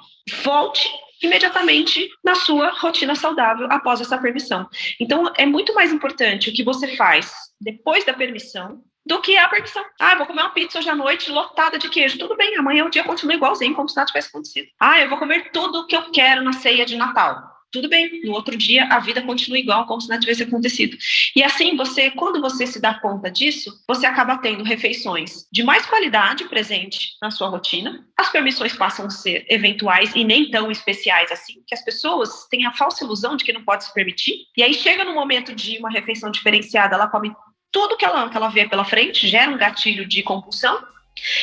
volte 0.42 0.88
imediatamente 1.22 2.08
na 2.22 2.34
sua 2.34 2.70
rotina 2.78 3.14
saudável 3.14 3.66
após 3.70 4.00
essa 4.00 4.18
permissão. 4.18 4.68
Então, 5.00 5.32
é 5.36 5.46
muito 5.46 5.74
mais 5.74 5.92
importante 5.92 6.50
o 6.50 6.52
que 6.52 6.62
você 6.62 6.94
faz 6.96 7.32
depois 7.60 8.04
da 8.04 8.12
permissão 8.12 8.82
do 9.06 9.20
que 9.20 9.36
a 9.36 9.48
permissão. 9.48 9.84
Ah, 10.00 10.16
vou 10.16 10.26
comer 10.26 10.42
uma 10.42 10.50
pizza 10.50 10.78
hoje 10.78 10.90
à 10.90 10.94
noite 10.94 11.30
lotada 11.30 11.78
de 11.78 11.88
queijo. 11.88 12.18
Tudo 12.18 12.36
bem, 12.36 12.56
amanhã 12.56 12.84
o 12.84 12.90
dia 12.90 13.04
continua 13.04 13.36
igualzinho, 13.36 13.74
como 13.74 13.88
se 13.88 13.96
nada 13.96 14.08
tivesse 14.08 14.28
acontecido. 14.28 14.68
Ah, 14.80 15.00
eu 15.00 15.08
vou 15.08 15.18
comer 15.18 15.50
tudo 15.52 15.80
o 15.80 15.86
que 15.86 15.96
eu 15.96 16.10
quero 16.10 16.42
na 16.42 16.52
ceia 16.52 16.84
de 16.84 16.96
Natal. 16.96 17.56
Tudo 17.70 17.88
bem, 17.88 18.22
no 18.24 18.32
outro 18.32 18.56
dia 18.56 18.84
a 18.86 18.98
vida 19.00 19.20
continua 19.22 19.58
igual, 19.58 19.86
como 19.86 20.00
se 20.00 20.08
nada 20.08 20.20
tivesse 20.20 20.42
acontecido. 20.42 20.96
E 21.34 21.42
assim, 21.42 21.76
você, 21.76 22.10
quando 22.10 22.40
você 22.40 22.66
se 22.66 22.80
dá 22.80 22.94
conta 22.94 23.30
disso, 23.30 23.70
você 23.86 24.06
acaba 24.06 24.38
tendo 24.38 24.64
refeições 24.64 25.46
de 25.52 25.62
mais 25.62 25.84
qualidade 25.84 26.44
presente 26.44 27.10
na 27.20 27.30
sua 27.30 27.48
rotina. 27.48 28.06
As 28.16 28.30
permissões 28.30 28.74
passam 28.74 29.06
a 29.06 29.10
ser 29.10 29.44
eventuais 29.50 30.12
e 30.14 30.24
nem 30.24 30.50
tão 30.50 30.70
especiais 30.70 31.30
assim, 31.30 31.62
que 31.66 31.74
as 31.74 31.84
pessoas 31.84 32.46
têm 32.48 32.66
a 32.66 32.72
falsa 32.72 33.04
ilusão 33.04 33.36
de 33.36 33.44
que 33.44 33.52
não 33.52 33.64
pode 33.64 33.84
se 33.84 33.92
permitir. 33.92 34.46
E 34.56 34.62
aí 34.62 34.72
chega 34.72 35.04
no 35.04 35.14
momento 35.14 35.54
de 35.54 35.76
uma 35.78 35.90
refeição 35.90 36.30
diferenciada, 36.30 36.94
ela 36.94 37.08
come 37.08 37.34
tudo 37.76 37.94
que 37.94 38.06
ela, 38.06 38.30
que 38.30 38.36
ela 38.38 38.48
vê 38.48 38.66
pela 38.66 38.86
frente, 38.86 39.28
gera 39.28 39.50
um 39.50 39.58
gatilho 39.58 40.06
de 40.06 40.22
compulsão, 40.22 40.82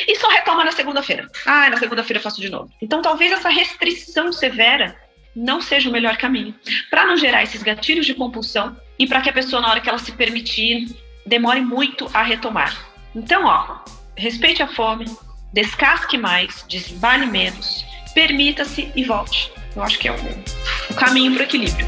e 0.08 0.16
só 0.16 0.28
retoma 0.30 0.64
na 0.64 0.72
segunda-feira. 0.72 1.30
Ah, 1.46 1.70
na 1.70 1.78
segunda-feira 1.78 2.18
eu 2.18 2.24
faço 2.24 2.42
de 2.42 2.50
novo. 2.50 2.72
Então, 2.82 3.04
talvez 3.04 3.32
essa 3.32 3.50
restrição 3.50 4.34
severa 4.34 4.96
não 5.36 5.62
seja 5.62 5.90
o 5.90 5.92
melhor 5.92 6.18
caminho. 6.18 6.56
Para 6.90 7.06
não 7.06 7.18
gerar 7.18 7.44
esses 7.44 7.62
gatilhos 7.62 8.08
de 8.08 8.16
compulsão 8.16 8.76
e 8.98 9.06
para 9.06 9.22
que 9.22 9.30
a 9.30 9.34
pessoa, 9.34 9.62
na 9.62 9.70
hora 9.70 9.80
que 9.80 9.88
ela 9.88 10.00
se 10.00 10.12
permitir, 10.12 10.88
demore 11.24 11.62
muito 11.62 12.10
a 12.16 12.24
retomar. 12.24 12.84
Então, 13.14 13.46
ó, 13.46 13.84
respeite 14.18 14.64
a 14.64 14.68
fome, 14.68 15.06
descasque 15.54 16.18
mais, 16.18 16.66
desembale 16.68 17.28
menos, 17.28 17.86
permita-se 18.16 18.92
e 18.96 19.04
volte. 19.04 19.54
Eu 19.76 19.84
acho 19.84 20.00
que 20.00 20.08
é 20.08 20.12
o, 20.12 20.16
o 20.90 20.96
caminho 20.96 21.32
para 21.34 21.42
o 21.42 21.46
equilíbrio. 21.46 21.88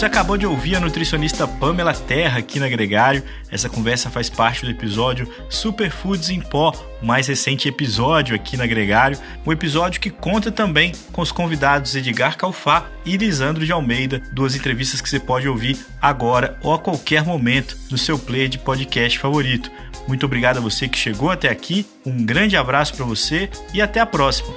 Você 0.00 0.06
acabou 0.06 0.38
de 0.38 0.46
ouvir 0.46 0.76
a 0.76 0.80
nutricionista 0.80 1.46
Pamela 1.46 1.92
Terra 1.92 2.38
aqui 2.38 2.58
na 2.58 2.70
Gregário. 2.70 3.22
Essa 3.50 3.68
conversa 3.68 4.08
faz 4.08 4.30
parte 4.30 4.64
do 4.64 4.70
episódio 4.70 5.28
Superfoods 5.50 6.30
em 6.30 6.40
Pó, 6.40 6.72
o 7.02 7.04
mais 7.04 7.26
recente 7.26 7.68
episódio 7.68 8.34
aqui 8.34 8.56
na 8.56 8.66
Gregário. 8.66 9.18
Um 9.46 9.52
episódio 9.52 10.00
que 10.00 10.08
conta 10.08 10.50
também 10.50 10.92
com 11.12 11.20
os 11.20 11.30
convidados 11.30 11.94
Edgar 11.94 12.38
Calfá 12.38 12.86
e 13.04 13.18
Lisandro 13.18 13.66
de 13.66 13.72
Almeida, 13.72 14.22
duas 14.32 14.56
entrevistas 14.56 15.02
que 15.02 15.10
você 15.10 15.20
pode 15.20 15.46
ouvir 15.46 15.76
agora 16.00 16.58
ou 16.62 16.72
a 16.72 16.78
qualquer 16.78 17.22
momento 17.22 17.76
no 17.90 17.98
seu 17.98 18.18
player 18.18 18.48
de 18.48 18.58
podcast 18.58 19.18
favorito. 19.18 19.70
Muito 20.08 20.24
obrigado 20.24 20.56
a 20.56 20.62
você 20.62 20.88
que 20.88 20.96
chegou 20.96 21.30
até 21.30 21.50
aqui, 21.50 21.84
um 22.06 22.24
grande 22.24 22.56
abraço 22.56 22.94
para 22.94 23.04
você 23.04 23.50
e 23.74 23.82
até 23.82 24.00
a 24.00 24.06
próxima. 24.06 24.48